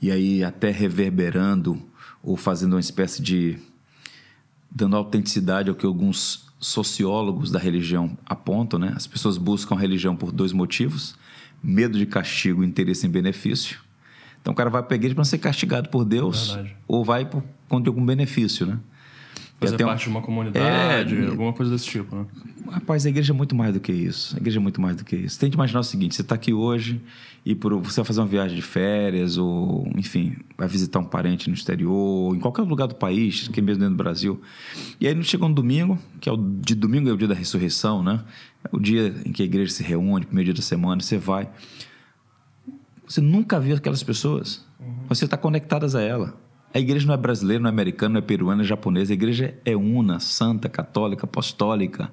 e 0.00 0.10
aí 0.10 0.44
até 0.44 0.70
reverberando 0.70 1.82
ou 2.22 2.36
fazendo 2.36 2.74
uma 2.74 2.80
espécie 2.80 3.22
de 3.22 3.58
dando 4.70 4.96
autenticidade 4.96 5.70
ao 5.70 5.74
que 5.74 5.86
alguns 5.86 6.46
sociólogos 6.58 7.50
da 7.50 7.58
religião 7.58 8.16
apontam, 8.24 8.78
né? 8.78 8.92
As 8.96 9.06
pessoas 9.06 9.38
buscam 9.38 9.74
a 9.74 9.78
religião 9.78 10.16
por 10.16 10.32
dois 10.32 10.52
motivos: 10.52 11.16
medo 11.62 11.98
de 11.98 12.06
castigo 12.06 12.62
e 12.62 12.66
interesse 12.66 13.06
em 13.06 13.10
benefício. 13.10 13.80
Então 14.40 14.52
o 14.52 14.56
cara 14.56 14.70
vai 14.70 14.82
para 14.82 14.94
a 14.94 14.96
igreja 14.96 15.14
para 15.14 15.24
ser 15.24 15.38
castigado 15.38 15.88
por 15.88 16.04
Deus 16.04 16.52
Verdade. 16.52 16.76
ou 16.86 17.04
vai 17.04 17.24
por 17.24 17.42
conta 17.68 17.84
de 17.84 17.88
algum 17.88 18.04
benefício, 18.04 18.64
né? 18.64 18.78
Fazer 19.58 19.78
parte 19.78 20.02
um... 20.02 20.12
de 20.12 20.16
uma 20.18 20.22
comunidade, 20.22 21.16
é... 21.16 21.28
alguma 21.28 21.52
coisa 21.52 21.72
desse 21.72 21.86
tipo, 21.86 22.14
né? 22.14 22.26
Rapaz, 22.70 23.06
a 23.06 23.08
igreja 23.08 23.32
é 23.32 23.36
muito 23.36 23.54
mais 23.54 23.72
do 23.72 23.80
que 23.80 23.92
isso. 23.92 24.36
A 24.36 24.38
igreja 24.38 24.58
é 24.58 24.62
muito 24.62 24.80
mais 24.80 24.96
do 24.96 25.04
que 25.04 25.16
isso. 25.16 25.38
Tem 25.38 25.48
que 25.48 25.56
imaginar 25.56 25.80
o 25.80 25.84
seguinte: 25.84 26.14
você 26.14 26.22
está 26.22 26.34
aqui 26.34 26.52
hoje 26.52 27.00
e 27.44 27.54
por, 27.54 27.80
você 27.80 27.96
vai 28.00 28.04
fazer 28.04 28.20
uma 28.20 28.26
viagem 28.26 28.56
de 28.56 28.62
férias, 28.62 29.38
ou, 29.38 29.88
enfim, 29.96 30.36
vai 30.58 30.68
visitar 30.68 30.98
um 30.98 31.04
parente 31.04 31.48
no 31.48 31.54
exterior, 31.54 32.34
em 32.34 32.40
qualquer 32.40 32.62
lugar 32.62 32.86
do 32.86 32.96
país, 32.96 33.48
que 33.48 33.62
mesmo 33.62 33.80
dentro 33.80 33.94
do 33.94 34.02
Brasil. 34.02 34.40
E 35.00 35.06
aí 35.06 35.24
chega 35.24 35.44
um 35.46 35.52
domingo, 35.52 35.98
que 36.20 36.28
é 36.28 36.32
o 36.32 36.36
de 36.36 36.74
domingo 36.74 37.08
é 37.08 37.12
o 37.12 37.16
dia 37.16 37.28
da 37.28 37.34
ressurreição, 37.34 38.02
né? 38.02 38.24
É 38.64 38.76
o 38.76 38.80
dia 38.80 39.14
em 39.24 39.32
que 39.32 39.42
a 39.42 39.46
igreja 39.46 39.72
se 39.72 39.82
reúne, 39.82 40.26
primeiro 40.26 40.46
dia 40.46 40.54
da 40.54 40.62
semana, 40.62 41.00
você 41.00 41.16
vai. 41.16 41.48
Você 43.06 43.20
nunca 43.20 43.60
viu 43.60 43.76
aquelas 43.76 44.02
pessoas. 44.02 44.66
Uhum. 44.80 45.04
Você 45.08 45.24
está 45.24 45.36
conectadas 45.36 45.94
a 45.94 46.02
ela. 46.02 46.34
A 46.76 46.78
igreja 46.78 47.06
não 47.06 47.14
é 47.14 47.16
brasileira, 47.16 47.62
não 47.62 47.70
é 47.70 47.72
americana, 47.72 48.12
não 48.12 48.18
é 48.18 48.22
peruana, 48.22 48.62
é 48.62 48.66
japonesa. 48.66 49.10
A 49.10 49.14
igreja 49.14 49.56
é 49.64 49.74
una, 49.74 50.20
santa, 50.20 50.68
católica, 50.68 51.24
apostólica. 51.24 52.12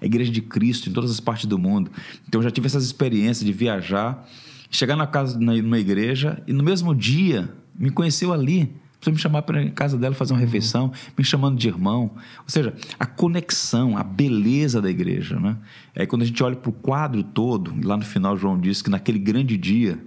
A 0.00 0.06
igreja 0.06 0.30
de 0.30 0.40
Cristo 0.40 0.88
em 0.88 0.92
todas 0.92 1.10
as 1.10 1.18
partes 1.18 1.46
do 1.46 1.58
mundo. 1.58 1.90
Então 2.28 2.38
eu 2.40 2.44
já 2.44 2.50
tive 2.52 2.68
essas 2.68 2.84
experiências 2.84 3.44
de 3.44 3.52
viajar, 3.52 4.24
chegar 4.70 4.94
na 4.94 5.04
casa, 5.04 5.36
numa 5.36 5.80
igreja 5.80 6.40
e 6.46 6.52
no 6.52 6.62
mesmo 6.62 6.94
dia 6.94 7.52
me 7.74 7.90
conheceu 7.90 8.32
ali. 8.32 8.72
Você 9.00 9.10
me 9.10 9.18
chamar 9.18 9.42
para 9.42 9.62
a 9.62 9.70
casa 9.70 9.98
dela 9.98 10.14
fazer 10.14 10.32
uma 10.32 10.38
uhum. 10.38 10.46
refeição, 10.46 10.92
me 11.18 11.24
chamando 11.24 11.58
de 11.58 11.66
irmão. 11.66 12.12
Ou 12.38 12.44
seja, 12.46 12.72
a 13.00 13.06
conexão, 13.06 13.98
a 13.98 14.04
beleza 14.04 14.80
da 14.80 14.88
igreja. 14.88 15.40
Né? 15.40 15.56
Aí 15.96 16.06
quando 16.06 16.22
a 16.22 16.24
gente 16.24 16.40
olha 16.40 16.54
para 16.54 16.70
o 16.70 16.72
quadro 16.72 17.24
todo, 17.24 17.74
e 17.76 17.82
lá 17.82 17.96
no 17.96 18.04
final 18.04 18.36
João 18.36 18.60
diz 18.60 18.80
que 18.80 18.90
naquele 18.90 19.18
grande 19.18 19.56
dia 19.56 19.98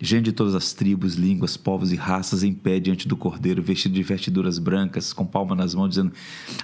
Gente 0.00 0.26
de 0.26 0.32
todas 0.32 0.54
as 0.54 0.72
tribos, 0.72 1.14
línguas, 1.14 1.56
povos 1.56 1.90
e 1.90 1.96
raças 1.96 2.44
em 2.44 2.54
pé 2.54 2.78
diante 2.78 3.08
do 3.08 3.16
Cordeiro, 3.16 3.60
vestido 3.60 3.94
de 3.94 4.02
vestiduras 4.02 4.58
brancas, 4.58 5.12
com 5.12 5.26
palma 5.26 5.56
nas 5.56 5.74
mãos, 5.74 5.88
dizendo: 5.88 6.12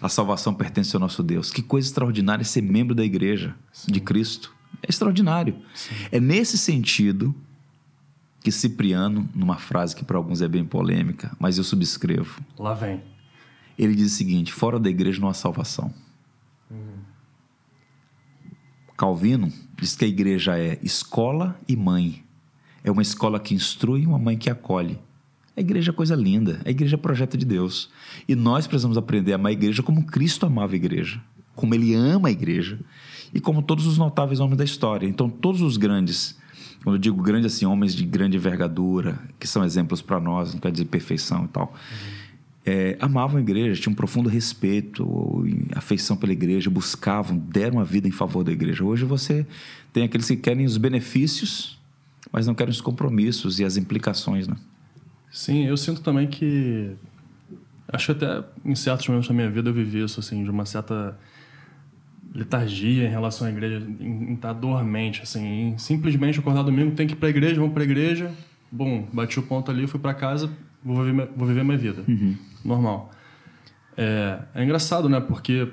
A 0.00 0.08
salvação 0.08 0.54
pertence 0.54 0.94
ao 0.94 1.00
nosso 1.00 1.22
Deus. 1.22 1.50
Que 1.50 1.60
coisa 1.60 1.88
extraordinária 1.88 2.44
ser 2.44 2.62
membro 2.62 2.94
da 2.94 3.04
igreja 3.04 3.56
Sim. 3.72 3.90
de 3.90 4.00
Cristo. 4.00 4.54
É 4.80 4.86
extraordinário. 4.88 5.56
Sim. 5.74 5.94
É 6.12 6.20
nesse 6.20 6.56
sentido 6.56 7.34
que 8.40 8.52
Cipriano, 8.52 9.28
numa 9.34 9.56
frase 9.56 9.96
que 9.96 10.04
para 10.04 10.16
alguns 10.16 10.40
é 10.40 10.46
bem 10.46 10.64
polêmica, 10.64 11.34
mas 11.40 11.58
eu 11.58 11.64
subscrevo. 11.64 12.40
Lá 12.56 12.74
vem. 12.74 13.02
Ele 13.76 13.96
diz 13.96 14.12
o 14.12 14.16
seguinte: 14.16 14.52
fora 14.52 14.78
da 14.78 14.88
igreja 14.88 15.20
não 15.20 15.28
há 15.28 15.34
salvação. 15.34 15.92
Uhum. 16.70 16.98
Calvino 18.96 19.52
diz 19.76 19.96
que 19.96 20.04
a 20.04 20.08
igreja 20.08 20.56
é 20.56 20.78
escola 20.82 21.58
e 21.66 21.74
mãe. 21.74 22.22
É 22.84 22.90
uma 22.90 23.00
escola 23.00 23.40
que 23.40 23.54
instrui 23.54 24.02
e 24.02 24.06
uma 24.06 24.18
mãe 24.18 24.36
que 24.36 24.50
acolhe. 24.50 24.98
A 25.56 25.60
igreja 25.60 25.90
é 25.90 25.94
coisa 25.94 26.14
linda, 26.14 26.60
a 26.64 26.70
igreja 26.70 26.96
é 26.96 26.98
projeto 26.98 27.38
de 27.38 27.46
Deus. 27.46 27.88
E 28.28 28.34
nós 28.34 28.66
precisamos 28.66 28.98
aprender 28.98 29.32
a 29.32 29.36
amar 29.36 29.50
a 29.50 29.52
igreja 29.52 29.82
como 29.82 30.04
Cristo 30.04 30.44
amava 30.44 30.74
a 30.74 30.76
igreja, 30.76 31.18
como 31.54 31.74
ele 31.74 31.94
ama 31.94 32.28
a 32.28 32.30
igreja 32.30 32.78
e 33.32 33.40
como 33.40 33.62
todos 33.62 33.86
os 33.86 33.96
notáveis 33.96 34.38
homens 34.38 34.58
da 34.58 34.64
história. 34.64 35.06
Então, 35.06 35.30
todos 35.30 35.62
os 35.62 35.76
grandes, 35.76 36.36
quando 36.82 36.96
eu 36.96 37.00
digo 37.00 37.22
grandes, 37.22 37.54
assim, 37.54 37.64
homens 37.64 37.94
de 37.94 38.04
grande 38.04 38.36
envergadura, 38.36 39.18
que 39.38 39.46
são 39.46 39.64
exemplos 39.64 40.02
para 40.02 40.20
nós, 40.20 40.52
não 40.52 40.60
quer 40.60 40.72
dizer 40.72 40.86
perfeição 40.86 41.44
e 41.44 41.48
tal, 41.48 41.72
uhum. 41.72 42.08
é, 42.66 42.98
amavam 43.00 43.38
a 43.38 43.40
igreja, 43.40 43.80
tinham 43.80 43.92
um 43.92 43.96
profundo 43.96 44.28
respeito, 44.28 45.44
afeição 45.74 46.16
pela 46.16 46.32
igreja, 46.32 46.68
buscavam, 46.68 47.38
deram 47.38 47.78
a 47.78 47.84
vida 47.84 48.08
em 48.08 48.12
favor 48.12 48.42
da 48.42 48.50
igreja. 48.50 48.84
Hoje 48.84 49.04
você 49.04 49.46
tem 49.92 50.02
aqueles 50.02 50.26
que 50.26 50.36
querem 50.36 50.66
os 50.66 50.76
benefícios 50.76 51.78
mas 52.34 52.48
não 52.48 52.54
querem 52.54 52.72
os 52.72 52.80
compromissos 52.80 53.60
e 53.60 53.64
as 53.64 53.76
implicações, 53.76 54.48
né? 54.48 54.56
Sim, 55.30 55.66
eu 55.66 55.76
sinto 55.76 56.00
também 56.00 56.26
que 56.26 56.90
acho 57.92 58.12
que 58.12 58.24
até 58.24 58.44
em 58.64 58.74
certos 58.74 59.06
momentos 59.06 59.28
da 59.28 59.34
minha 59.34 59.48
vida 59.48 59.70
eu 59.70 59.72
vivi 59.72 60.02
isso 60.02 60.18
assim, 60.18 60.42
de 60.42 60.50
uma 60.50 60.66
certa 60.66 61.16
letargia 62.34 63.06
em 63.06 63.08
relação 63.08 63.46
à 63.46 63.50
igreja, 63.50 63.86
em, 64.00 64.30
em 64.30 64.34
estar 64.34 64.52
dormente, 64.52 65.22
assim, 65.22 65.46
em 65.46 65.78
simplesmente 65.78 66.40
acordar 66.40 66.64
domingo, 66.64 66.96
tem 66.96 67.06
que 67.06 67.12
ir 67.12 67.16
para 67.16 67.28
a 67.28 67.30
igreja, 67.30 67.54
vamos 67.54 67.72
para 67.72 67.84
a 67.84 67.86
igreja, 67.86 68.32
bom, 68.70 69.06
bati 69.12 69.38
o 69.38 69.42
ponto 69.44 69.70
ali, 69.70 69.86
fui 69.86 70.00
para 70.00 70.12
casa, 70.12 70.50
vou 70.84 71.04
viver, 71.04 71.28
vou 71.36 71.46
viver 71.46 71.62
minha 71.62 71.78
vida, 71.78 72.02
uhum. 72.08 72.36
normal. 72.64 73.12
É, 73.96 74.40
é 74.56 74.64
engraçado, 74.64 75.08
né? 75.08 75.20
Porque 75.20 75.68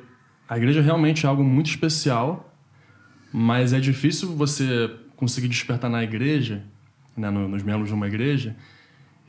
a 0.48 0.58
igreja 0.58 0.80
realmente 0.80 1.26
é 1.26 1.30
algo 1.30 1.44
muito 1.44 1.72
especial, 1.72 2.56
mas 3.34 3.74
é 3.74 3.80
difícil 3.80 4.36
você 4.36 4.92
conseguir 5.22 5.48
despertar 5.48 5.88
na 5.88 6.04
igreja, 6.04 6.64
né, 7.16 7.30
nos 7.30 7.62
membros 7.62 7.90
de 7.90 7.94
uma 7.94 8.08
igreja, 8.08 8.56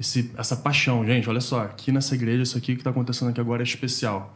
esse, 0.01 0.31
essa 0.39 0.57
paixão. 0.57 1.05
Gente, 1.05 1.29
olha 1.29 1.41
só, 1.41 1.65
aqui 1.65 1.93
nessa 1.93 2.15
igreja, 2.15 2.43
isso 2.43 2.57
aqui 2.57 2.73
que 2.73 2.81
está 2.81 2.89
acontecendo 2.89 3.29
aqui 3.29 3.39
agora 3.39 3.63
é 3.63 3.65
especial. 3.65 4.35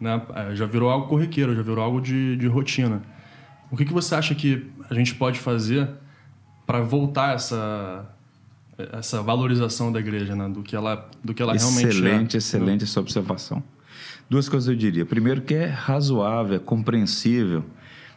Né? 0.00 0.22
É, 0.32 0.54
já 0.54 0.64
virou 0.64 0.88
algo 0.90 1.08
corriqueiro, 1.08 1.56
já 1.56 1.62
virou 1.62 1.82
algo 1.82 2.00
de, 2.00 2.36
de 2.36 2.46
rotina. 2.46 3.02
O 3.68 3.76
que, 3.76 3.84
que 3.84 3.92
você 3.92 4.14
acha 4.14 4.32
que 4.32 4.70
a 4.88 4.94
gente 4.94 5.12
pode 5.16 5.40
fazer 5.40 5.90
para 6.64 6.80
voltar 6.80 7.34
essa 7.34 8.08
essa 8.92 9.22
valorização 9.22 9.92
da 9.92 10.00
igreja, 10.00 10.34
né? 10.34 10.48
do 10.48 10.62
que 10.62 10.74
ela 10.74 11.08
do 11.22 11.34
que 11.34 11.42
ela 11.42 11.54
excelente, 11.54 11.80
realmente 11.80 11.96
é? 12.04 12.08
Excelente, 12.08 12.36
excelente 12.36 12.84
essa 12.84 13.00
observação. 13.00 13.62
Duas 14.30 14.48
coisas 14.48 14.68
eu 14.68 14.76
diria. 14.76 15.04
Primeiro 15.04 15.42
que 15.42 15.54
é 15.54 15.66
razoável, 15.66 16.56
é 16.56 16.58
compreensível 16.60 17.64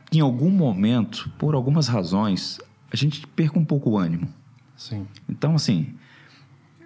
que 0.10 0.20
em 0.20 0.22
algum 0.22 0.50
momento, 0.50 1.30
por 1.38 1.56
algumas 1.56 1.88
razões, 1.88 2.60
a 2.92 2.96
gente 2.96 3.26
perca 3.28 3.58
um 3.58 3.66
pouco 3.66 3.92
o 3.92 3.98
ânimo. 3.98 4.28
Sim. 4.76 5.08
Então, 5.28 5.56
assim, 5.56 5.94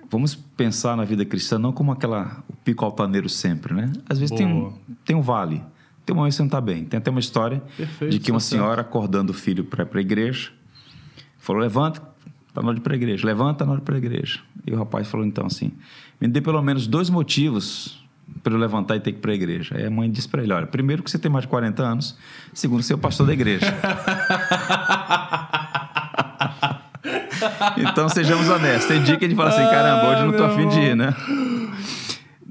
vamos 0.10 0.36
pensar 0.36 0.96
na 0.98 1.06
vida 1.06 1.24
cristã 1.26 1.60
não 1.60 1.72
como 1.72 1.92
aquela 1.92 2.44
o 2.50 2.56
pico 2.56 2.84
altaneiro 2.84 3.30
sempre, 3.30 3.74
né? 3.74 3.92
Às 4.08 4.20
vezes 4.20 4.36
tem 4.36 4.48
um, 4.48 4.74
tem 5.06 5.16
um 5.16 5.22
vale, 5.22 5.64
tem 6.06 6.14
um 6.14 6.18
momento 6.18 6.32
que 6.32 6.38
você 6.38 6.42
não 6.42 6.48
está 6.48 6.62
bem. 6.62 6.86
Tem 6.86 6.98
até 6.98 7.12
uma 7.12 7.20
história 7.20 7.62
Perfeito, 7.78 8.12
de 8.12 8.20
que 8.20 8.32
uma 8.32 8.40
senhora 8.40 8.82
acordando 8.82 9.32
o 9.32 9.36
filho 9.36 9.64
para 9.64 9.84
ir 9.84 9.86
para 9.86 10.00
a 10.00 10.02
igreja, 10.02 10.52
falou, 11.38 11.62
levanta, 11.62 12.02
está 12.48 12.62
na 12.62 12.70
hora 12.70 12.76
de 12.76 12.82
ir 12.82 12.84
para 12.84 12.94
a 12.94 12.98
igreja. 12.98 13.26
Levanta, 13.26 13.52
está 13.52 13.66
na 13.66 13.72
hora 13.72 13.80
de 13.80 13.84
ir 13.84 13.86
para 13.86 13.96
a 13.96 13.98
igreja. 13.98 14.40
E 14.66 14.74
o 14.74 14.78
rapaz 14.78 15.08
falou 15.08 15.26
então 15.26 15.46
assim, 15.46 15.72
me 16.20 16.28
dê 16.28 16.42
pelo 16.42 16.62
menos 16.62 16.88
dois 16.88 17.10
motivos 17.10 18.04
para 18.44 18.54
eu 18.54 18.58
levantar 18.58 18.96
e 18.96 19.00
ter 19.00 19.12
que 19.12 19.18
ir 19.18 19.22
para 19.22 19.32
a 19.32 19.36
igreja. 19.36 19.76
Aí 19.76 19.86
a 19.86 19.90
mãe 19.90 20.10
disse 20.10 20.28
para 20.28 20.44
ele, 20.44 20.54
olha, 20.54 20.68
primeiro 20.68 21.04
que 21.04 21.10
você 21.10 21.18
tem 21.18 21.32
mais 21.32 21.44
de 21.44 21.50
40 21.50 21.82
anos, 21.82 22.18
segundo, 22.54 22.84
você 22.84 22.94
é 22.94 22.96
o 22.96 23.00
pastor 23.00 23.28
da 23.28 23.34
igreja. 23.34 23.66
então 27.78 28.10
sejamos 28.10 28.50
honestos. 28.50 28.86
Tem 28.86 29.04
dia 29.04 29.18
que 29.18 29.26
a 29.26 29.28
gente 29.28 29.38
fala 29.38 29.50
assim, 29.50 29.70
caramba, 29.70 30.12
hoje 30.12 30.24
não 30.24 30.34
tô 30.34 30.44
afim 30.44 30.68
de 30.68 30.80
ir, 30.80 30.96
né? 30.96 31.16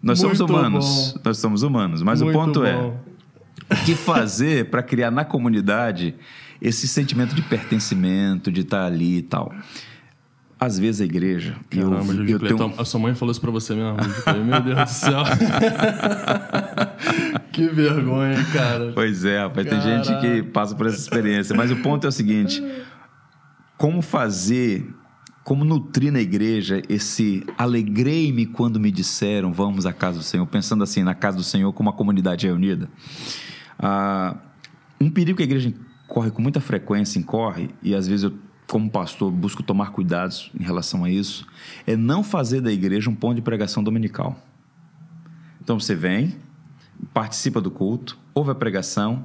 Nós 0.03 0.23
Muito 0.23 0.37
somos 0.37 0.41
humanos. 0.41 1.13
Bom. 1.15 1.21
Nós 1.25 1.39
somos 1.39 1.63
humanos. 1.63 2.03
Mas 2.03 2.23
Muito 2.23 2.37
o 2.37 2.41
ponto 2.41 2.65
é, 2.65 2.73
bom. 2.73 3.01
é: 3.71 3.75
o 3.75 3.85
que 3.85 3.95
fazer 3.95 4.71
para 4.71 4.83
criar 4.83 5.11
na 5.11 5.25
comunidade 5.25 6.15
esse 6.61 6.89
sentimento 6.89 7.35
de 7.35 7.43
pertencimento, 7.43 8.51
de 8.51 8.63
estar 8.63 8.85
ali 8.85 9.19
e 9.19 9.23
tal? 9.23 9.53
Às 10.61 10.79
vezes 10.79 11.01
a 11.01 11.05
igreja. 11.05 11.55
Caramba, 11.71 12.13
eu, 12.13 12.27
eu 12.27 12.39
tenho... 12.41 12.75
A 12.79 12.85
sua 12.85 12.99
mãe 12.99 13.15
falou 13.15 13.31
isso 13.31 13.41
pra 13.41 13.51
você 13.51 13.75
mesmo. 13.75 13.97
Meu 14.45 14.61
Deus 14.61 14.77
do 14.77 14.89
céu. 14.89 15.23
que 17.53 17.69
vergonha, 17.69 18.45
cara. 18.53 18.91
Pois 18.93 19.25
é, 19.25 19.41
rapaz. 19.41 19.69
Tem 19.69 19.81
gente 19.81 20.21
que 20.21 20.43
passa 20.43 20.75
por 20.75 20.87
essa 20.87 20.99
experiência. 20.99 21.57
Mas 21.57 21.71
o 21.71 21.77
ponto 21.77 22.07
é 22.07 22.09
o 22.09 22.13
seguinte: 22.13 22.61
como 23.79 24.03
fazer, 24.03 24.93
como 25.45 25.65
nutrir 25.65 26.13
na 26.13 26.21
igreja 26.21 26.83
esse 26.89 27.47
alegrei-me 27.57 28.45
quando 28.45 28.79
me 28.79 28.91
disseram 28.91 29.53
vamos 29.53 29.87
à 29.87 29.93
casa 29.93 30.19
do 30.19 30.25
Senhor, 30.25 30.45
pensando 30.47 30.83
assim, 30.85 31.03
na 31.03 31.15
casa 31.15 31.37
do 31.37 31.45
Senhor 31.45 31.73
como 31.73 31.89
uma 31.89 31.97
comunidade 31.97 32.47
reunida. 32.47 32.91
Ah, 33.79 34.37
Um 35.01 35.09
perigo 35.09 35.37
que 35.37 35.45
a 35.45 35.47
igreja 35.47 35.73
corre 36.09 36.31
com 36.31 36.43
muita 36.43 36.61
frequência, 36.61 37.19
incorre, 37.19 37.71
e 37.81 37.95
às 37.95 38.09
vezes 38.09 38.25
eu, 38.25 38.37
como 38.67 38.91
pastor, 38.91 39.31
busco 39.31 39.63
tomar 39.63 39.93
cuidados 39.93 40.51
em 40.59 40.65
relação 40.65 41.05
a 41.05 41.11
isso, 41.11 41.47
é 41.87 41.97
não 41.97 42.25
fazer 42.25 42.61
da 42.61 42.73
igreja 42.73 43.09
um 43.09 43.15
ponto 43.15 43.37
de 43.37 43.43
pregação 43.43 43.83
dominical. 43.83 44.37
Então 45.63 45.79
você 45.79 45.95
vem, 45.95 46.35
participa 47.15 47.61
do 47.61 47.71
culto, 47.71 48.19
ouve 48.35 48.51
a 48.51 48.55
pregação. 48.55 49.25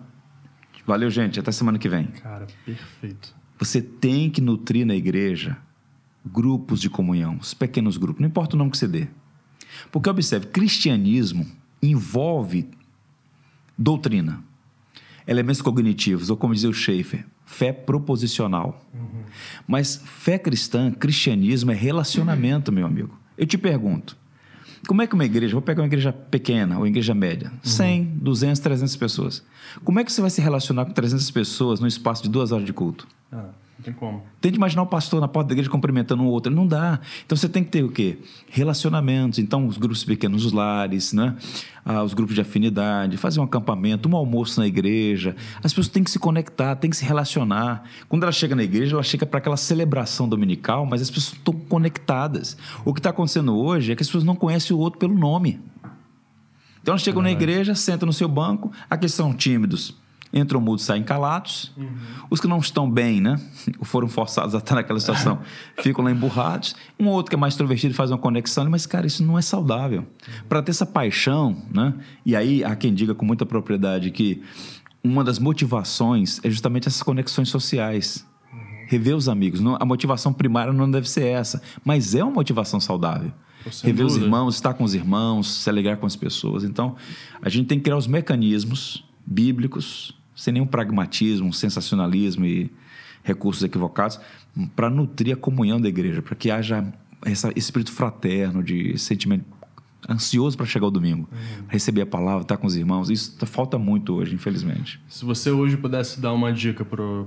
Valeu, 0.86 1.10
gente. 1.10 1.40
Até 1.40 1.52
semana 1.52 1.80
que 1.80 1.90
vem. 1.90 2.08
Cara, 2.08 2.46
perfeito. 2.66 3.34
Você 3.64 3.82
tem 3.82 4.30
que 4.30 4.42
nutrir 4.42 4.86
na 4.86 4.94
igreja 4.94 5.58
grupos 6.26 6.82
de 6.82 6.90
comunhão, 6.90 7.38
os 7.40 7.54
pequenos 7.54 7.96
grupos, 7.96 8.20
não 8.20 8.28
importa 8.28 8.58
o 8.58 8.60
nome 8.60 8.72
que 8.72 8.78
você 8.78 8.90
dê. 8.90 9.08
Porque 9.90 10.10
observe, 10.10 10.48
cristianismo 10.48 11.48
envolve 11.82 12.68
doutrina, 13.78 14.44
elementos 15.26 15.62
cognitivos, 15.62 16.30
ou 16.30 16.36
como 16.36 16.54
dizia 16.54 16.70
o 16.70 16.74
Schaefer, 16.74 17.26
fé 17.46 17.72
proposicional. 17.72 18.86
Uhum. 18.94 19.24
Mas 19.66 20.02
fé 20.04 20.38
cristã, 20.38 20.92
cristianismo 20.92 21.72
é 21.72 21.76
relacionamento, 21.76 22.70
uhum. 22.70 22.76
meu 22.76 22.86
amigo. 22.86 23.18
Eu 23.38 23.46
te 23.46 23.58
pergunto, 23.58 24.18
como 24.86 25.02
é 25.02 25.08
que 25.08 25.14
uma 25.14 25.24
igreja, 25.24 25.54
vou 25.54 25.62
pegar 25.62 25.82
uma 25.82 25.88
igreja 25.88 26.12
pequena 26.12 26.78
ou 26.78 26.86
igreja 26.86 27.14
média, 27.14 27.50
uhum. 27.50 27.60
100, 27.64 28.04
200, 28.22 28.60
300 28.60 28.96
pessoas. 28.98 29.42
Como 29.86 30.02
é 30.02 30.04
que 30.04 30.12
você 30.12 30.20
vai 30.20 30.30
se 30.30 30.42
relacionar 30.42 30.84
com 30.84 30.92
300 30.92 31.32
pessoas 31.32 31.80
no 31.80 31.88
espaço 31.88 32.24
de 32.24 32.30
duas 32.30 32.52
horas 32.52 32.66
de 32.66 32.74
culto? 32.74 33.08
Ah. 33.34 33.64
Não 33.78 33.84
tem 33.84 33.94
como. 33.94 34.22
Tente 34.40 34.56
imaginar 34.56 34.84
o 34.84 34.86
pastor 34.86 35.20
na 35.20 35.28
porta 35.28 35.50
da 35.50 35.54
igreja 35.54 35.70
cumprimentando 35.70 36.22
um 36.22 36.28
outro. 36.28 36.54
Não 36.54 36.68
dá. 36.68 37.00
Então 37.26 37.36
você 37.36 37.50
tem 37.50 37.64
que 37.64 37.72
ter 37.72 37.84
o 37.84 37.90
quê? 37.90 38.20
Relacionamentos. 38.50 39.40
Então, 39.40 39.68
os 39.68 39.78
grupos 39.78 40.04
pequenos, 40.04 40.46
os 40.46 40.54
lares, 40.54 41.12
né? 41.12 41.36
Ah, 41.84 42.04
os 42.04 42.14
grupos 42.14 42.36
de 42.36 42.42
afinidade, 42.42 43.18
fazer 43.18 43.40
um 43.40 43.44
acampamento, 43.44 44.08
um 44.08 44.16
almoço 44.16 44.60
na 44.60 44.68
igreja. 44.68 45.36
As 45.58 45.74
pessoas 45.74 45.88
têm 45.88 46.04
que 46.04 46.12
se 46.12 46.20
conectar, 46.20 46.76
têm 46.76 46.90
que 46.90 46.96
se 46.96 47.04
relacionar. 47.04 47.84
Quando 48.08 48.24
ela 48.24 48.32
chega 48.32 48.56
na 48.56 48.64
igreja, 48.64 48.96
ela 48.96 49.04
chega 49.04 49.26
para 49.26 49.40
aquela 49.40 49.58
celebração 49.58 50.30
dominical, 50.30 50.86
mas 50.86 51.02
as 51.02 51.10
pessoas 51.10 51.34
estão 51.34 51.54
conectadas. 51.54 52.56
O 52.86 52.94
que 52.94 53.00
está 53.00 53.10
acontecendo 53.10 53.58
hoje 53.58 53.92
é 53.92 53.96
que 53.96 54.04
as 54.04 54.08
pessoas 54.08 54.24
não 54.24 54.36
conhecem 54.36 54.76
o 54.76 54.80
outro 54.80 55.00
pelo 55.00 55.16
nome. 55.16 55.60
Então 56.82 56.92
elas 56.94 57.02
chegam 57.02 57.22
é 57.22 57.24
na 57.24 57.32
igreja, 57.32 57.74
sentam 57.76 58.06
no 58.06 58.14
seu 58.14 58.28
banco, 58.28 58.72
aqueles 58.90 59.14
são 59.14 59.34
tímidos 59.34 60.03
entram 60.34 60.60
mudos, 60.60 60.84
saem 60.84 61.04
calados. 61.04 61.72
Uhum. 61.78 61.96
Os 62.30 62.40
que 62.40 62.48
não 62.48 62.58
estão 62.58 62.90
bem, 62.90 63.22
né? 63.22 63.40
Foram 63.84 64.08
forçados 64.08 64.56
a 64.56 64.58
estar 64.58 64.76
naquela 64.76 65.00
situação, 65.00 65.40
ficam 65.82 66.04
lá 66.04 66.12
emburrados. 66.12 66.76
Um 67.00 67.08
outro 67.08 67.30
que 67.30 67.36
é 67.36 67.40
mais 67.40 67.54
extrovertido 67.54 67.94
faz 67.94 68.10
uma 68.10 68.18
conexão, 68.18 68.68
mas, 68.70 68.86
cara, 68.86 69.06
isso 69.06 69.24
não 69.24 69.38
é 69.38 69.42
saudável. 69.42 70.00
Uhum. 70.02 70.34
Para 70.50 70.64
ter 70.64 70.72
essa 70.72 70.86
paixão, 70.86 71.62
né? 71.72 71.94
E 72.26 72.36
aí 72.36 72.64
há 72.64 72.76
quem 72.76 72.94
diga 72.94 73.14
com 73.14 73.26
muita 73.26 73.46
propriedade 73.46 74.10
que 74.10 74.42
uma 75.04 75.24
das 75.24 75.38
motivações 75.38 76.40
é 76.44 76.50
justamente 76.50 76.88
essas 76.88 77.04
conexões 77.04 77.50
sociais. 77.50 78.26
Uhum. 78.52 78.60
Rever 78.88 79.16
os 79.16 79.30
amigos. 79.30 79.62
A 79.80 79.86
motivação 79.86 80.34
primária 80.34 80.74
não 80.74 80.90
deve 80.90 81.08
ser 81.08 81.28
essa, 81.28 81.62
mas 81.86 82.16
é 82.16 82.24
uma 82.24 82.34
motivação 82.34 82.80
saudável. 82.80 83.32
Rever 83.82 84.06
dúvida. 84.06 84.06
os 84.06 84.18
irmãos, 84.18 84.56
estar 84.56 84.74
com 84.74 84.84
os 84.84 84.94
irmãos, 84.94 85.62
se 85.64 85.70
alegrar 85.70 85.98
com 85.98 86.06
as 86.06 86.16
pessoas. 86.16 86.64
Então, 86.64 86.96
a 87.42 87.50
gente 87.50 87.68
tem 87.68 87.78
que 87.78 87.84
criar 87.86 87.98
os 87.98 88.08
mecanismos 88.08 89.06
bíblicos 89.26 90.14
sem 90.36 90.54
nenhum 90.54 90.66
pragmatismo, 90.66 91.54
sensacionalismo 91.54 92.46
e 92.46 92.72
recursos 93.24 93.64
equivocados, 93.64 94.20
para 94.76 94.90
nutrir 94.90 95.34
a 95.34 95.38
comunhão 95.38 95.80
da 95.80 95.88
igreja, 95.88 96.22
para 96.22 96.36
que 96.36 96.52
haja 96.52 96.86
esse 97.26 97.52
espírito 97.56 97.92
fraterno, 97.92 98.62
de 98.62 98.98
sentimento 98.98 99.46
ansioso 100.10 100.58
para 100.58 100.66
chegar 100.66 100.88
o 100.88 100.92
domingo, 100.92 101.30
uhum. 101.32 101.66
receber 101.68 102.02
a 102.02 102.06
palavra, 102.06 102.42
estar 102.42 102.58
com 102.58 102.68
os 102.68 102.76
irmãos. 102.76 103.10
Isso 103.10 103.38
falta 103.46 103.78
muito 103.78 104.14
hoje, 104.14 104.36
infelizmente. 104.36 105.02
Se 105.08 105.24
você 105.24 105.50
hoje 105.50 105.78
pudesse 105.78 106.20
dar 106.20 106.34
uma 106.34 106.52
dica 106.52 106.84
para 106.84 107.26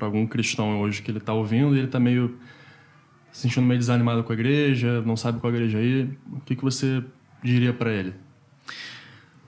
algum 0.00 0.26
cristão 0.26 0.80
hoje 0.80 1.00
que 1.00 1.10
ele 1.10 1.18
está 1.18 1.32
ouvindo 1.32 1.74
e 1.74 1.78
ele 1.78 1.86
está 1.86 2.00
meio 2.00 2.36
se 3.30 3.42
sentindo 3.42 3.66
meio 3.66 3.78
desanimado 3.78 4.24
com 4.24 4.32
a 4.32 4.34
igreja, 4.34 5.02
não 5.02 5.16
sabe 5.16 5.38
qual 5.38 5.52
igreja 5.52 5.80
ir, 5.80 6.18
o 6.32 6.40
que, 6.40 6.56
que 6.56 6.62
você 6.62 7.04
diria 7.42 7.72
para 7.72 7.92
ele? 7.92 8.14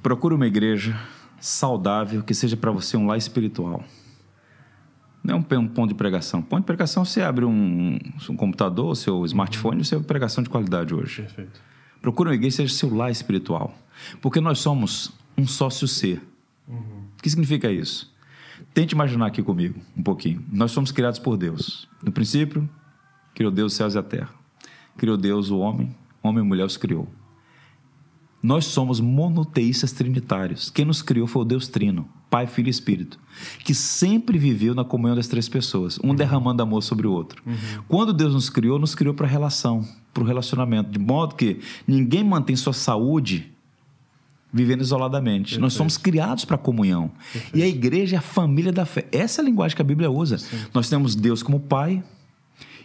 Procure 0.03 0.35
uma 0.35 0.47
igreja 0.47 0.97
saudável, 1.41 2.23
que 2.23 2.35
seja 2.35 2.57
para 2.57 2.71
você 2.71 2.97
um 2.97 3.07
lar 3.07 3.19
espiritual. 3.19 3.83
Não 5.23 5.35
é 5.35 5.59
um, 5.59 5.69
ponto 5.69 5.89
de 5.89 5.95
pregação. 5.95 6.41
Ponto 6.41 6.61
de 6.61 6.67
pregação, 6.67 7.05
você 7.05 7.21
abre 7.23 7.45
um, 7.45 7.99
um 8.29 8.37
computador, 8.37 8.97
seu 8.97 9.25
smartphone, 9.27 9.85
você 9.85 9.97
é 9.97 10.01
pregação 10.01 10.43
de 10.43 10.49
qualidade 10.49 10.95
hoje. 10.95 11.23
Perfeito. 11.23 11.61
Procura 12.01 12.31
uma 12.31 12.35
igreja 12.35 12.57
que 12.57 12.69
seja 12.69 12.75
seu 12.75 12.95
lar 12.95 13.11
espiritual. 13.11 13.75
Porque 14.23 14.41
nós 14.41 14.61
somos 14.61 15.13
um 15.37 15.47
sócio 15.47 15.87
ser. 15.87 16.23
Uhum. 16.67 17.05
O 17.19 17.23
que 17.23 17.29
significa 17.29 17.71
isso? 17.71 18.11
Tente 18.73 18.95
imaginar 18.95 19.27
aqui 19.27 19.43
comigo 19.43 19.79
um 19.97 20.03
pouquinho. 20.03 20.43
Nós 20.51 20.71
somos 20.71 20.91
criados 20.91 21.19
por 21.19 21.37
Deus. 21.37 21.89
No 22.03 22.13
princípio, 22.13 22.69
criou 23.35 23.51
Deus 23.51 23.73
os 23.73 23.77
céus 23.77 23.95
e 23.95 23.99
a 23.99 24.03
terra. 24.03 24.31
Criou 24.97 25.17
Deus 25.17 25.51
o 25.51 25.59
homem, 25.59 25.95
homem 26.23 26.43
e 26.43 26.47
mulher 26.47 26.65
os 26.65 26.77
criou. 26.77 27.09
Nós 28.43 28.65
somos 28.65 29.01
monoteístas 29.01 29.93
trinitários. 29.93 30.71
Quem 30.71 30.85
nos 30.85 31.03
criou 31.03 31.27
foi 31.27 31.43
o 31.43 31.45
Deus 31.45 31.69
Trino, 31.69 32.09
Pai, 32.31 32.47
Filho 32.47 32.69
e 32.69 32.71
Espírito, 32.71 33.19
que 33.65 33.75
sempre 33.75 34.39
viveu 34.39 34.75
na 34.75 34.85
comunhão 34.85 35.15
das 35.15 35.29
três 35.29 35.49
pessoas, 35.49 35.99
um 36.03 36.09
uhum. 36.09 36.15
derramando 36.15 36.63
amor 36.63 36.83
sobre 36.83 37.07
o 37.07 37.13
outro. 37.13 37.43
Uhum. 37.47 37.83
Quando 37.87 38.13
Deus 38.13 38.33
nos 38.33 38.49
criou, 38.49 38.79
nos 38.79 38.95
criou 38.95 39.15
para 39.15 39.27
relação, 39.27 39.87
para 40.15 40.23
o 40.23 40.27
relacionamento, 40.27 40.91
de 40.91 40.99
modo 40.99 41.35
que 41.35 41.61
ninguém 41.87 42.25
mantém 42.25 42.57
sua 42.57 42.73
saúde 42.73 43.53
vivendo 44.53 44.81
isoladamente. 44.81 45.51
Perfeito. 45.51 45.61
Nós 45.61 45.75
somos 45.75 45.97
criados 45.97 46.45
para 46.45 46.57
a 46.57 46.59
comunhão. 46.59 47.11
Perfeito. 47.33 47.59
E 47.59 47.63
a 47.63 47.69
igreja 47.69 48.17
é 48.17 48.19
a 48.19 48.23
família 48.23 48.73
da 48.73 48.85
fé. 48.85 49.07
Essa 49.13 49.41
é 49.41 49.43
a 49.43 49.45
linguagem 49.45 49.77
que 49.77 49.83
a 49.83 49.85
Bíblia 49.85 50.11
usa. 50.11 50.39
Sim. 50.39 50.57
Nós 50.75 50.89
temos 50.89 51.15
Deus 51.15 51.43
como 51.43 51.61
Pai, 51.61 52.03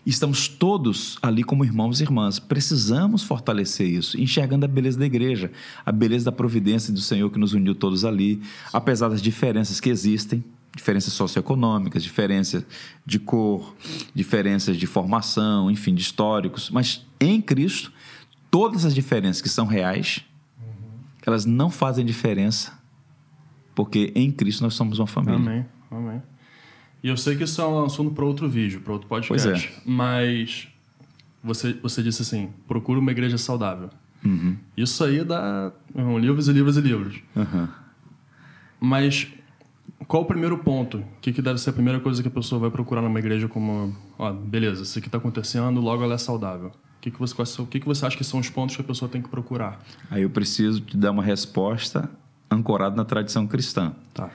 Estamos 0.05 0.47
todos 0.47 1.17
ali 1.21 1.43
como 1.43 1.65
irmãos 1.65 1.99
e 1.99 2.03
irmãs. 2.03 2.37
Precisamos 2.37 3.23
fortalecer 3.23 3.87
isso, 3.87 4.19
enxergando 4.19 4.65
a 4.65 4.67
beleza 4.67 4.99
da 4.99 5.05
igreja, 5.05 5.51
a 5.83 5.91
beleza 5.91 6.25
da 6.25 6.31
providência 6.31 6.93
do 6.93 7.01
Senhor 7.01 7.29
que 7.31 7.39
nos 7.39 7.53
uniu 7.53 7.73
todos 7.73 8.05
ali, 8.05 8.41
apesar 8.71 9.09
das 9.09 9.21
diferenças 9.21 9.79
que 9.79 9.89
existem 9.89 10.43
diferenças 10.75 11.13
socioeconômicas, 11.13 12.03
diferenças 12.03 12.65
de 13.05 13.17
cor, 13.17 13.73
diferenças 14.13 14.75
de 14.75 14.85
formação, 14.85 15.71
enfim, 15.71 15.95
de 15.95 16.01
históricos. 16.01 16.69
Mas 16.69 17.05
em 17.19 17.41
Cristo, 17.41 17.93
todas 18.51 18.83
as 18.83 18.93
diferenças 18.93 19.41
que 19.41 19.47
são 19.47 19.65
reais, 19.65 20.21
elas 21.25 21.45
não 21.45 21.69
fazem 21.69 22.05
diferença, 22.05 22.77
porque 23.73 24.11
em 24.15 24.31
Cristo 24.31 24.61
nós 24.63 24.73
somos 24.73 24.99
uma 24.99 25.07
família. 25.07 25.39
Amém. 25.39 25.65
Amém. 25.89 26.21
E 27.05 27.07
eu 27.07 27.15
sei 27.15 27.35
que 27.35 27.43
isso 27.43 27.61
é 27.61 27.67
um 27.67 27.85
assunto 27.85 28.15
para 28.15 28.25
outro 28.25 28.49
vídeo, 28.49 28.81
para 28.81 28.93
outro 28.93 29.07
podcast. 29.07 29.67
Pois 29.67 29.77
é. 29.77 29.81
Mas 29.85 30.67
você, 31.43 31.73
você 31.73 32.01
disse 32.01 32.23
assim: 32.23 32.49
procura 32.67 32.99
uma 32.99 33.11
igreja 33.11 33.37
saudável. 33.37 33.91
Uhum. 34.25 34.57
Isso 34.75 35.03
aí 35.03 35.23
dá 35.23 35.71
um, 35.93 36.17
livros 36.17 36.47
e 36.47 36.51
livros 36.51 36.77
e 36.77 36.81
livros. 36.81 37.21
Uhum. 37.35 37.67
Mas 38.79 39.27
qual 40.07 40.23
o 40.23 40.25
primeiro 40.25 40.57
ponto? 40.57 40.97
O 40.97 41.05
que, 41.21 41.31
que 41.31 41.43
deve 41.43 41.59
ser 41.59 41.69
a 41.69 41.73
primeira 41.73 41.99
coisa 41.99 42.23
que 42.23 42.27
a 42.27 42.31
pessoa 42.31 42.59
vai 42.59 42.71
procurar 42.71 43.03
numa 43.03 43.19
igreja 43.19 43.47
como, 43.47 43.95
ó, 44.17 44.33
beleza, 44.33 44.81
isso 44.81 44.97
aqui 44.97 45.07
está 45.07 45.19
acontecendo, 45.19 45.79
logo 45.79 46.03
ela 46.03 46.15
é 46.15 46.17
saudável. 46.17 46.69
O 46.69 47.01
que, 47.01 47.11
que, 47.11 47.19
você, 47.19 47.61
o 47.61 47.67
que, 47.67 47.79
que 47.81 47.85
você 47.85 48.03
acha 48.03 48.17
que 48.17 48.23
são 48.23 48.39
os 48.39 48.49
pontos 48.49 48.75
que 48.75 48.81
a 48.81 48.85
pessoa 48.85 49.07
tem 49.07 49.21
que 49.21 49.29
procurar? 49.29 49.79
Aí 50.09 50.23
eu 50.23 50.29
preciso 50.31 50.81
te 50.81 50.97
dar 50.97 51.11
uma 51.11 51.21
resposta 51.21 52.09
ancorada 52.49 52.95
na 52.95 53.05
tradição 53.05 53.45
cristã. 53.45 53.93
Tá. 54.11 54.31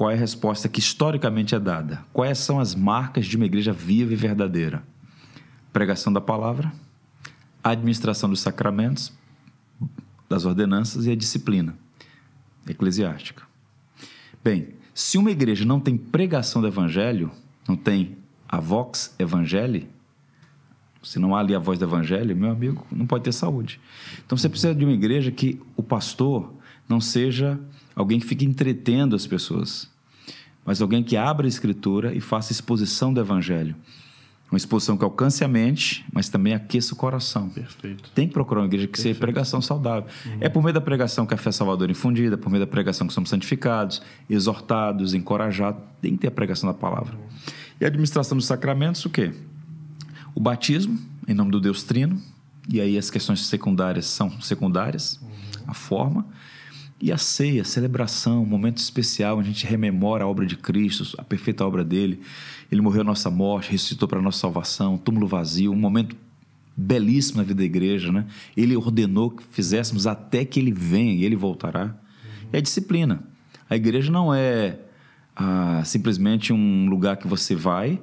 Qual 0.00 0.10
é 0.10 0.14
a 0.14 0.16
resposta 0.16 0.66
que 0.66 0.80
historicamente 0.80 1.54
é 1.54 1.60
dada? 1.60 2.02
Quais 2.10 2.38
são 2.38 2.58
as 2.58 2.74
marcas 2.74 3.26
de 3.26 3.36
uma 3.36 3.44
igreja 3.44 3.70
viva 3.70 4.14
e 4.14 4.16
verdadeira? 4.16 4.82
Pregação 5.74 6.10
da 6.10 6.22
palavra, 6.22 6.72
administração 7.62 8.30
dos 8.30 8.40
sacramentos, 8.40 9.12
das 10.26 10.46
ordenanças 10.46 11.04
e 11.04 11.10
a 11.10 11.14
disciplina 11.14 11.76
eclesiástica. 12.66 13.42
Bem, 14.42 14.68
se 14.94 15.18
uma 15.18 15.30
igreja 15.30 15.66
não 15.66 15.78
tem 15.78 15.98
pregação 15.98 16.62
do 16.62 16.68
evangelho, 16.68 17.30
não 17.68 17.76
tem 17.76 18.16
a 18.48 18.58
vox 18.58 19.14
evangelii, 19.18 19.86
se 21.02 21.18
não 21.18 21.36
há 21.36 21.40
ali 21.40 21.54
a 21.54 21.58
voz 21.58 21.78
do 21.78 21.84
evangelho, 21.84 22.34
meu 22.34 22.50
amigo, 22.50 22.86
não 22.90 23.06
pode 23.06 23.24
ter 23.24 23.32
saúde. 23.32 23.78
Então 24.24 24.38
você 24.38 24.48
precisa 24.48 24.74
de 24.74 24.82
uma 24.82 24.94
igreja 24.94 25.30
que 25.30 25.60
o 25.76 25.82
pastor 25.82 26.54
não 26.88 27.02
seja 27.02 27.60
alguém 28.00 28.18
que 28.18 28.26
fique 28.26 28.44
entretendo 28.44 29.14
as 29.14 29.26
pessoas, 29.26 29.88
mas 30.64 30.80
alguém 30.80 31.02
que 31.02 31.16
abra 31.16 31.46
a 31.46 31.48
escritura 31.48 32.14
e 32.14 32.20
faça 32.20 32.52
exposição 32.52 33.12
do 33.12 33.20
evangelho. 33.20 33.76
Uma 34.50 34.56
exposição 34.56 34.96
que 34.96 35.04
alcance 35.04 35.44
a 35.44 35.48
mente, 35.48 36.04
mas 36.12 36.28
também 36.28 36.54
aqueça 36.54 36.92
o 36.92 36.96
coração. 36.96 37.48
Perfeito. 37.50 38.10
Tem 38.12 38.26
que 38.26 38.34
procurar 38.34 38.62
uma 38.62 38.66
igreja 38.66 38.88
que 38.88 38.94
Perfeito. 38.94 39.14
seja 39.14 39.20
pregação 39.20 39.62
saudável. 39.62 40.10
Uhum. 40.26 40.38
É 40.40 40.48
por 40.48 40.60
meio 40.60 40.74
da 40.74 40.80
pregação 40.80 41.24
que 41.24 41.32
a 41.32 41.36
fé 41.36 41.52
salvadora 41.52 41.88
é 41.88 41.92
infundida, 41.92 42.36
por 42.36 42.50
meio 42.50 42.64
da 42.64 42.66
pregação 42.66 43.06
que 43.06 43.12
somos 43.12 43.30
santificados, 43.30 44.02
exortados, 44.28 45.14
encorajados. 45.14 45.80
Tem 46.02 46.14
que 46.14 46.18
ter 46.18 46.28
a 46.28 46.32
pregação 46.32 46.68
da 46.68 46.74
palavra. 46.74 47.14
Uhum. 47.14 47.22
E 47.80 47.84
a 47.84 47.88
administração 47.88 48.36
dos 48.36 48.46
sacramentos, 48.46 49.04
o 49.04 49.10
quê? 49.10 49.32
O 50.34 50.40
batismo, 50.40 50.98
em 51.28 51.34
nome 51.34 51.52
do 51.52 51.60
Deus 51.60 51.84
Trino, 51.84 52.20
e 52.68 52.80
aí 52.80 52.98
as 52.98 53.08
questões 53.08 53.46
secundárias 53.46 54.06
são 54.06 54.40
secundárias, 54.40 55.20
uhum. 55.22 55.28
a 55.68 55.74
forma 55.74 56.26
E 57.00 57.10
a 57.10 57.16
ceia, 57.16 57.62
a 57.62 57.64
celebração, 57.64 58.42
um 58.42 58.46
momento 58.46 58.76
especial, 58.76 59.40
a 59.40 59.42
gente 59.42 59.66
rememora 59.66 60.24
a 60.24 60.26
obra 60.26 60.44
de 60.44 60.54
Cristo, 60.54 61.14
a 61.16 61.24
perfeita 61.24 61.64
obra 61.64 61.82
dele. 61.82 62.20
Ele 62.70 62.82
morreu 62.82 63.00
a 63.00 63.04
nossa 63.04 63.30
morte, 63.30 63.70
ressuscitou 63.70 64.06
para 64.06 64.18
a 64.18 64.22
nossa 64.22 64.38
salvação, 64.38 64.98
túmulo 64.98 65.26
vazio, 65.26 65.72
um 65.72 65.76
momento 65.76 66.14
belíssimo 66.76 67.38
na 67.38 67.42
vida 67.42 67.58
da 67.58 67.64
igreja, 67.64 68.12
né? 68.12 68.26
Ele 68.54 68.76
ordenou 68.76 69.30
que 69.30 69.42
fizéssemos 69.50 70.06
até 70.06 70.44
que 70.44 70.60
ele 70.60 70.72
venha 70.72 71.14
e 71.14 71.24
ele 71.24 71.36
voltará. 71.36 71.84
Uhum. 71.84 72.48
É 72.52 72.60
disciplina. 72.60 73.22
A 73.68 73.76
igreja 73.76 74.12
não 74.12 74.34
é 74.34 74.78
ah, 75.34 75.82
simplesmente 75.86 76.52
um 76.52 76.86
lugar 76.86 77.16
que 77.16 77.26
você 77.26 77.54
vai 77.54 77.98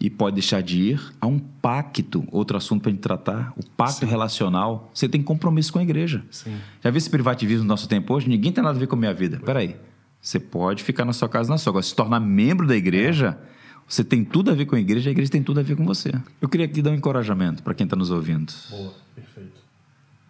e 0.00 0.10
pode 0.10 0.34
deixar 0.34 0.62
de 0.62 0.80
ir. 0.80 1.12
Há 1.20 1.26
um 1.26 1.38
pacto, 1.38 2.24
outro 2.30 2.56
assunto 2.56 2.82
para 2.82 2.90
a 2.90 2.92
gente 2.92 3.02
tratar, 3.02 3.52
o 3.56 3.64
pacto 3.64 4.00
Sim. 4.00 4.06
relacional. 4.06 4.90
Você 4.92 5.08
tem 5.08 5.22
compromisso 5.22 5.72
com 5.72 5.78
a 5.78 5.82
igreja. 5.82 6.24
Sim. 6.30 6.56
Já 6.82 6.90
viu 6.90 6.98
esse 6.98 7.10
privativismo 7.10 7.64
no 7.64 7.68
nosso 7.68 7.88
tempo 7.88 8.14
hoje? 8.14 8.28
Ninguém 8.28 8.52
tem 8.52 8.62
nada 8.62 8.76
a 8.76 8.80
ver 8.80 8.86
com 8.86 8.96
a 8.96 8.98
minha 8.98 9.14
vida. 9.14 9.40
Peraí. 9.44 9.76
Você 10.20 10.40
pode 10.40 10.82
ficar 10.82 11.04
na 11.04 11.12
sua 11.12 11.28
casa, 11.28 11.50
na 11.50 11.58
sua. 11.58 11.70
Agora, 11.70 11.82
se 11.82 11.94
tornar 11.94 12.18
membro 12.18 12.66
da 12.66 12.74
igreja, 12.74 13.38
você 13.86 14.02
tem 14.02 14.24
tudo 14.24 14.50
a 14.50 14.54
ver 14.54 14.64
com 14.64 14.74
a 14.74 14.80
igreja, 14.80 15.10
a 15.10 15.12
igreja 15.12 15.30
tem 15.30 15.42
tudo 15.42 15.60
a 15.60 15.62
ver 15.62 15.76
com 15.76 15.84
você. 15.84 16.12
Eu 16.40 16.48
queria 16.48 16.64
aqui 16.64 16.80
dar 16.80 16.90
um 16.90 16.94
encorajamento 16.94 17.62
para 17.62 17.74
quem 17.74 17.84
está 17.84 17.94
nos 17.94 18.10
ouvindo. 18.10 18.52
Boa, 18.70 18.94
perfeito. 19.14 19.60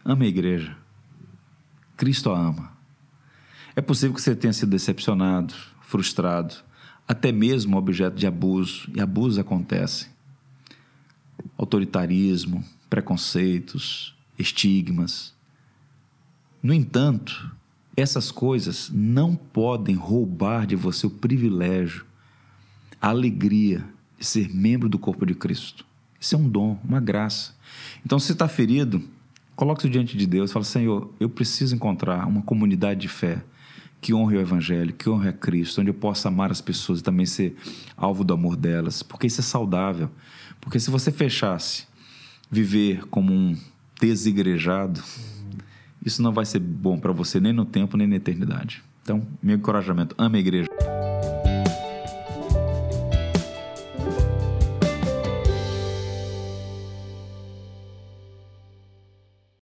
Ame 0.05 0.27
a 0.27 0.29
igreja. 0.29 0.77
Cristo 1.97 2.33
a 2.33 2.39
ama. 2.39 2.73
É 3.77 3.81
possível 3.81 4.15
que 4.15 4.21
você 4.21 4.35
tenha 4.35 4.53
sido 4.53 4.71
decepcionado, 4.71 5.55
frustrado, 5.83 6.55
até 7.07 7.31
mesmo 7.31 7.77
objeto 7.77 8.17
de 8.17 8.27
abuso, 8.27 8.91
e 8.95 9.01
abusos 9.01 9.39
acontecem. 9.39 10.09
Autoritarismo, 11.57 12.65
preconceitos, 12.89 14.15
estigmas. 14.39 15.35
No 16.63 16.73
entanto, 16.73 17.51
essas 17.97 18.31
coisas 18.31 18.91
não 18.93 19.37
podem 19.37 19.95
roubar 19.95 20.67
de 20.67 20.75
você 20.75 21.07
o 21.07 21.11
privilégio, 21.11 22.05
a 23.01 23.09
alegria 23.09 23.85
de 24.19 24.25
ser 24.25 24.49
membro 24.55 24.89
do 24.89 24.99
corpo 24.99 25.27
de 25.27 25.35
Cristo. 25.35 25.85
Isso 26.19 26.35
é 26.35 26.39
um 26.39 26.49
dom, 26.49 26.79
uma 26.83 27.01
graça. 27.01 27.55
Então, 28.05 28.19
se 28.19 28.33
está 28.33 28.49
ferido, 28.49 29.03
coloque-se 29.55 29.91
diante 29.91 30.17
de 30.17 30.27
Deus 30.27 30.51
e 30.51 30.53
fala: 30.53 30.65
Senhor, 30.65 31.13
eu 31.21 31.29
preciso 31.29 31.75
encontrar 31.75 32.27
uma 32.27 32.41
comunidade 32.43 33.01
de 33.01 33.09
fé 33.09 33.45
que 34.05 34.13
honre 34.13 34.37
o 34.37 34.41
Evangelho, 34.43 34.93
que 34.93 35.09
honre 35.09 35.31
a 35.31 35.33
Cristo, 35.33 35.81
onde 35.81 35.89
eu 35.89 35.95
possa 35.95 36.29
amar 36.29 36.51
as 36.51 36.61
pessoas 36.61 37.01
e 37.01 37.03
também 37.03 37.25
ser 37.25 37.57
alvo 37.97 38.23
do 38.23 38.35
amor 38.35 38.55
delas, 38.55 39.03
porque 39.03 39.27
isso 39.27 39.41
é 39.41 39.43
saudável. 39.43 40.11
Porque 40.61 40.79
se 40.79 40.91
você 40.91 41.11
fechasse 41.11 41.87
viver 42.51 43.07
como 43.07 43.33
um 43.33 43.57
desigrejado, 43.99 45.03
isso 46.05 46.21
não 46.21 46.33
vai 46.35 46.45
ser 46.45 46.59
bom 46.59 46.99
para 46.99 47.13
você 47.13 47.41
nem 47.41 47.55
no 47.55 47.65
tempo 47.65 47.97
nem 47.97 48.07
na 48.07 48.17
eternidade. 48.17 48.85
Então, 49.03 49.27
meu 49.43 49.57
encorajamento, 49.57 50.15
ame 50.19 50.37
a 50.37 50.41
igreja. 50.41 50.69